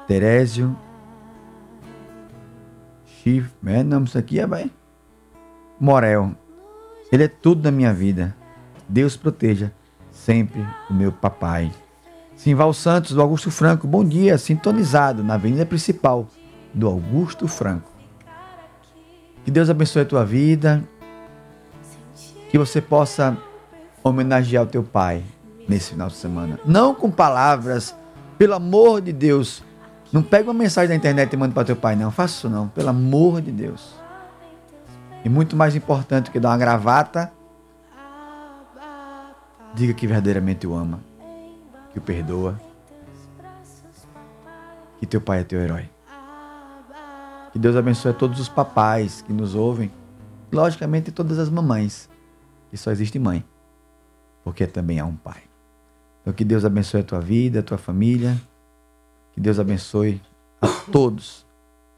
Terésio. 0.08 0.74
Chif. 3.06 3.52
É 3.66 3.84
nome 3.84 4.06
isso 4.06 4.18
aqui, 4.18 4.40
é, 4.40 4.48
vai? 4.48 4.72
Morel. 5.78 6.32
Ele 7.12 7.26
é 7.26 7.28
tudo 7.28 7.66
na 7.66 7.72
minha 7.72 7.94
vida. 7.94 8.34
Deus 8.88 9.18
proteja 9.18 9.74
sempre 10.10 10.66
o 10.90 10.94
meu 10.94 11.12
papai. 11.12 11.70
Simval 12.34 12.72
Santos, 12.72 13.12
do 13.12 13.22
Augusto 13.22 13.52
Franco. 13.52 13.86
Bom 13.86 14.06
dia, 14.06 14.38
sintonizado 14.38 15.22
na 15.22 15.34
avenida 15.34 15.66
principal 15.66 16.30
do 16.74 16.88
Augusto 16.88 17.46
Franco. 17.46 17.95
Que 19.46 19.52
Deus 19.52 19.70
abençoe 19.70 20.02
a 20.02 20.06
tua 20.06 20.26
vida. 20.26 20.84
Que 22.50 22.58
você 22.58 22.82
possa 22.82 23.38
homenagear 24.04 24.64
o 24.64 24.68
teu 24.68 24.84
pai 24.84 25.24
nesse 25.70 25.92
final 25.92 26.08
de 26.08 26.16
semana. 26.16 26.60
Não 26.66 26.94
com 26.94 27.10
palavras, 27.12 27.96
pelo 28.38 28.56
amor 28.56 29.02
de 29.02 29.14
Deus. 29.14 29.64
Não 30.12 30.24
pega 30.24 30.50
uma 30.50 30.54
mensagem 30.54 30.90
da 30.90 30.96
internet 30.96 31.32
e 31.32 31.38
manda 31.38 31.54
para 31.54 31.66
teu 31.66 31.76
pai, 31.76 31.96
não. 31.96 32.12
Faça 32.12 32.34
isso 32.34 32.50
não, 32.50 32.68
pelo 32.68 32.90
amor 32.90 33.42
de 33.42 33.52
Deus. 33.52 33.94
E 35.24 35.30
muito 35.30 35.56
mais 35.56 35.76
importante 35.76 36.32
que 36.32 36.40
dar 36.40 36.50
uma 36.50 36.58
gravata, 36.58 37.32
diga 39.74 39.94
que 39.94 40.08
verdadeiramente 40.08 40.66
o 40.66 40.76
ama, 40.76 41.00
que 41.92 42.00
o 42.00 42.02
perdoa, 42.02 42.60
que 45.00 45.06
teu 45.06 45.20
pai 45.20 45.42
é 45.42 45.44
teu 45.44 45.60
herói. 45.60 45.95
Que 47.56 47.60
Deus 47.60 47.78
abençoe 47.78 48.12
a 48.12 48.14
todos 48.14 48.38
os 48.38 48.50
papais 48.50 49.22
que 49.22 49.32
nos 49.32 49.56
ouvem. 49.56 49.90
Logicamente, 50.52 51.10
todas 51.10 51.40
as 51.40 51.50
mamães. 51.50 52.10
Que 52.70 52.76
só 52.76 52.92
existe 52.92 53.18
mãe. 53.18 53.46
Porque 54.44 54.68
também 54.68 55.00
há 55.00 55.06
um 55.06 55.16
pai. 55.16 55.42
Então, 56.20 56.34
que 56.34 56.44
Deus 56.44 56.66
abençoe 56.66 57.00
a 57.00 57.04
tua 57.06 57.22
vida, 57.22 57.62
a 57.62 57.64
tua 57.64 57.78
família. 57.78 58.36
Que 59.32 59.40
Deus 59.40 59.58
abençoe 59.58 60.22
a 60.62 60.68
todos. 60.92 61.46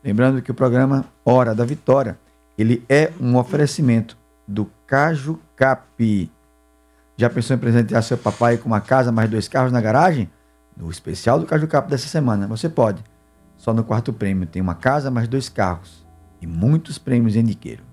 Lembrando 0.03 0.43
que 0.43 0.51
o 0.51 0.53
programa 0.53 1.05
Hora 1.25 1.55
da 1.55 1.65
Vitória, 1.65 2.19
ele 2.55 2.85
é 2.87 3.11
um 3.19 3.35
oferecimento 3.35 4.15
do 4.47 4.69
Caju 4.85 5.39
Cap. 5.55 6.31
Já 7.17 7.31
pensou 7.31 7.55
em 7.55 7.59
presentear 7.59 8.03
seu 8.03 8.19
papai 8.19 8.59
com 8.59 8.67
uma 8.67 8.79
casa 8.79 9.11
mais 9.11 9.27
dois 9.27 9.47
carros 9.47 9.71
na 9.71 9.81
garagem? 9.81 10.29
No 10.77 10.87
especial 10.91 11.39
do 11.39 11.47
Caju 11.47 11.67
Cap 11.67 11.89
dessa 11.89 12.07
semana, 12.07 12.45
você 12.45 12.69
pode. 12.69 13.03
Só 13.57 13.73
no 13.73 13.83
quarto 13.83 14.13
prêmio 14.13 14.47
tem 14.47 14.61
uma 14.61 14.75
casa 14.75 15.11
mais 15.11 15.27
dois 15.27 15.49
carros 15.49 16.05
e 16.41 16.47
muitos 16.47 16.97
prêmios 16.97 17.35
em 17.35 17.43
dinheiro. 17.43 17.83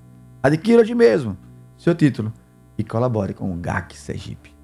Adquira 0.42 0.82
hoje 0.82 0.94
mesmo 0.94 1.36
seu 1.76 1.94
título 1.94 2.32
e 2.78 2.84
colabore 2.84 3.34
com 3.34 3.52
o 3.52 3.56
GAC 3.56 3.96
Sergipe. 3.96 4.54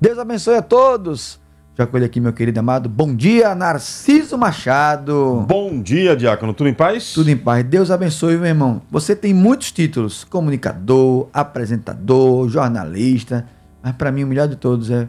Deus 0.00 0.18
abençoe 0.18 0.56
a 0.56 0.62
todos. 0.62 1.40
Já 1.76 1.84
acolhi 1.84 2.04
aqui 2.04 2.20
meu 2.20 2.32
querido 2.32 2.58
amado. 2.58 2.88
Bom 2.88 3.14
dia, 3.14 3.54
Narciso 3.54 4.38
Machado. 4.38 5.44
Bom 5.46 5.82
dia, 5.82 6.16
Diácono. 6.16 6.54
Tudo 6.54 6.68
em 6.68 6.74
paz? 6.74 7.12
Tudo 7.12 7.30
em 7.30 7.36
paz. 7.36 7.64
Deus 7.64 7.90
abençoe, 7.90 8.36
meu 8.36 8.46
irmão. 8.46 8.80
Você 8.90 9.14
tem 9.14 9.34
muitos 9.34 9.70
títulos: 9.72 10.24
comunicador, 10.24 11.28
apresentador, 11.32 12.48
jornalista. 12.48 13.46
Mas 13.82 13.94
para 13.94 14.10
mim, 14.10 14.24
o 14.24 14.26
melhor 14.26 14.48
de 14.48 14.56
todos 14.56 14.90
é 14.90 15.06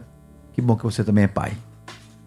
que 0.52 0.60
bom 0.60 0.76
que 0.76 0.84
você 0.84 1.02
também 1.02 1.24
é 1.24 1.28
pai. 1.28 1.52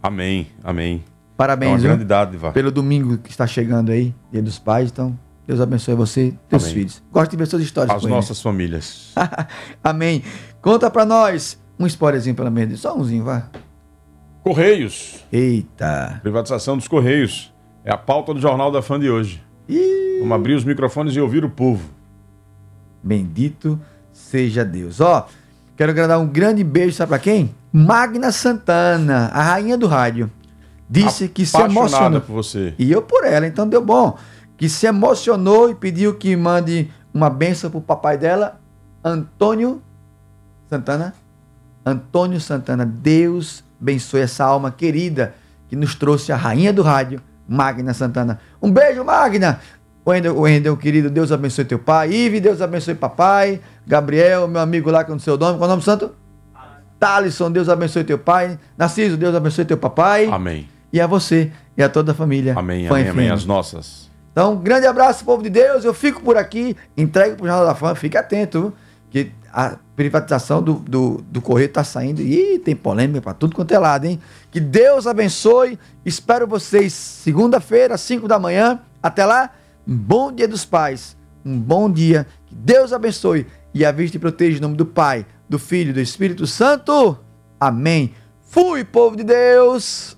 Amém, 0.01 0.47
amém. 0.64 1.03
Parabéns, 1.42 1.72
É 1.72 1.74
uma 1.74 1.80
grande 1.80 2.06
dádiva. 2.06 2.52
Pelo 2.52 2.72
domingo 2.72 3.18
que 3.18 3.32
está 3.32 3.48
chegando 3.48 3.92
aí, 3.92 4.14
dia 4.32 4.44
dos 4.44 4.60
pais. 4.60 4.92
Então, 4.92 5.18
Deus 5.48 5.60
abençoe 5.60 5.96
você 5.96 6.28
e 6.28 6.32
teus 6.48 6.64
Amém. 6.66 6.76
filhos. 6.76 7.04
Gosto 7.12 7.32
de 7.32 7.38
ver 7.38 7.48
suas 7.48 7.64
histórias 7.64 7.96
As 7.96 8.04
nossas 8.04 8.39
famílias. 8.39 9.12
Amém. 9.84 10.22
Conta 10.62 10.88
pra 10.92 11.04
nós 11.04 11.60
um 11.80 11.88
spoilerzinho, 11.88 12.36
pelo 12.36 12.52
menos. 12.52 12.80
Só 12.80 12.96
umzinho, 12.96 13.24
vá. 13.24 13.48
Correios. 14.44 15.26
Eita. 15.32 16.20
Privatização 16.22 16.78
dos 16.78 16.88
Correios. 16.88 17.52
É 17.84 17.92
a 17.92 17.98
pauta 17.98 18.36
do 18.36 18.39
Jornal 18.39 18.72
da 18.72 18.84
Fã 18.84 19.00
de 19.00 19.10
hoje. 19.10 19.44
Vamos 20.20 20.36
abrir 20.36 20.54
os 20.54 20.64
microfones 20.64 21.16
e 21.16 21.20
ouvir 21.20 21.44
o 21.44 21.50
povo. 21.50 21.89
Bendito 23.02 23.80
seja 24.14 24.64
Deus. 24.64 25.02
Ó, 25.02 25.28
quero 25.76 25.92
dar 25.96 26.20
um 26.20 26.28
grande 26.28 26.64
beijo, 26.64 26.96
sabe 26.96 27.10
pra 27.10 27.18
quem? 27.18 27.56
Magna 27.74 28.32
Santana, 28.32 29.32
a 29.34 29.42
rainha 29.42 29.76
do 29.76 29.88
rádio. 29.88 30.30
Disse 30.92 31.30
que 31.30 31.46
se 31.46 31.58
emocionou. 31.58 32.20
por 32.20 32.34
você. 32.34 32.74
E 32.78 32.92
eu 32.92 33.02
por 33.02 33.24
ela, 33.24 33.48
então 33.48 33.66
deu 33.66 33.84
bom. 33.84 34.18
Que 34.58 34.68
se 34.68 34.86
emocionou 34.86 35.70
e 35.70 35.76
pediu 35.76 36.16
que 36.16 36.36
mande 36.36 36.92
uma 37.14 37.30
benção 37.30 37.72
pro 37.72 37.80
papai 37.80 38.18
dela, 38.18 38.60
Antônio 39.04 39.82
Santana. 40.70 41.14
Antônio 41.86 42.42
Santana, 42.42 42.86
Deus 42.86 43.64
abençoe 43.82 44.20
essa 44.22 44.44
alma 44.44 44.70
querida 44.70 45.34
que 45.70 45.76
nos 45.78 45.96
trouxe 45.96 46.32
a 46.34 46.36
rainha 46.36 46.74
do 46.74 46.82
rádio, 46.82 47.22
Magna 47.48 47.94
Santana. 47.94 48.39
Um 48.62 48.70
beijo, 48.70 49.04
Magna! 49.06 49.60
Wendel, 50.06 50.38
Wendel, 50.38 50.76
querido, 50.78 51.10
Deus 51.10 51.32
abençoe 51.32 51.64
teu 51.64 51.80
pai. 51.80 52.12
Ive, 52.12 52.39
Deus 52.39 52.62
abençoe 52.62 52.96
papai. 52.96 53.62
Gabriel, 53.88 54.48
meu 54.48 54.60
amigo 54.60 54.89
lá 54.92 55.04
com 55.04 55.14
o 55.14 55.20
seu 55.20 55.38
nome. 55.38 55.58
Qual 55.58 55.64
é 55.64 55.68
o 55.68 55.70
nome 55.76 55.84
santo? 55.84 56.12
Thalisson, 57.00 57.52
Deus 57.52 57.70
abençoe 57.70 58.04
teu 58.04 58.18
pai. 58.20 58.60
Narciso, 58.78 59.16
Deus 59.16 59.34
abençoe 59.34 59.64
teu 59.64 59.78
papai. 59.78 60.26
Amém. 60.26 60.68
E 60.92 61.00
a 61.00 61.08
você 61.08 61.52
e 61.78 61.84
a 61.84 61.89
toda 61.89 62.12
a 62.12 62.16
família. 62.16 62.54
Amém, 62.58 62.88
Fã 62.88 62.96
amém, 62.96 63.10
amém. 63.10 63.30
As 63.30 63.46
nossas. 63.46 64.10
Então, 64.32 64.54
um 64.54 64.58
grande 64.58 64.88
abraço, 64.88 65.26
povo 65.26 65.44
de 65.44 65.50
Deus. 65.50 65.84
Eu 65.84 65.94
fico 65.94 66.22
por 66.22 66.38
aqui, 66.38 66.76
entrego 66.96 67.36
pro 67.36 67.48
Jornal 67.48 67.66
da 67.66 67.76
Fã. 67.76 67.94
Fique 67.96 68.18
atento, 68.18 68.74
que 69.10 69.32
a 69.52 69.78
privatização 69.96 70.64
do, 70.64 70.76
do, 70.76 71.24
do 71.30 71.42
Correio 71.42 71.70
tá 71.70 71.84
saindo. 71.84 72.22
E 72.22 72.60
tem 72.60 72.76
polêmica 72.76 73.22
para 73.22 73.34
tudo 73.34 73.56
quanto 73.56 73.74
é 73.74 73.80
lado, 73.80 74.06
hein? 74.06 74.20
Que 74.50 74.60
Deus 74.60 75.06
abençoe. 75.06 75.78
Espero 76.06 76.48
vocês 76.48 76.94
segunda-feira, 76.94 77.96
às 77.96 78.02
5 78.02 78.28
da 78.28 78.39
manhã. 78.39 78.80
Até 79.04 79.26
lá, 79.26 79.52
um 79.86 79.96
bom 79.96 80.32
dia 80.32 80.48
dos 80.48 80.64
pais. 80.64 81.18
Um 81.46 81.60
bom 81.60 81.92
dia. 81.92 82.26
Que 82.48 82.56
Deus 82.56 82.94
abençoe. 82.94 83.46
E 83.74 83.84
a 83.84 83.92
vista 83.92 84.18
e 84.18 84.20
proteja 84.20 84.58
em 84.58 84.62
nome 84.62 84.76
do 84.76 84.86
Pai, 84.86 85.26
do 85.50 85.60
Filho 85.60 85.89
e 85.89 85.94
do 85.94 86.00
Espírito 86.00 86.48
Santo. 86.48 87.18
Amém. 87.60 88.14
Fui, 88.42 88.84
povo 88.84 89.16
de 89.16 89.24
Deus. 89.24 90.18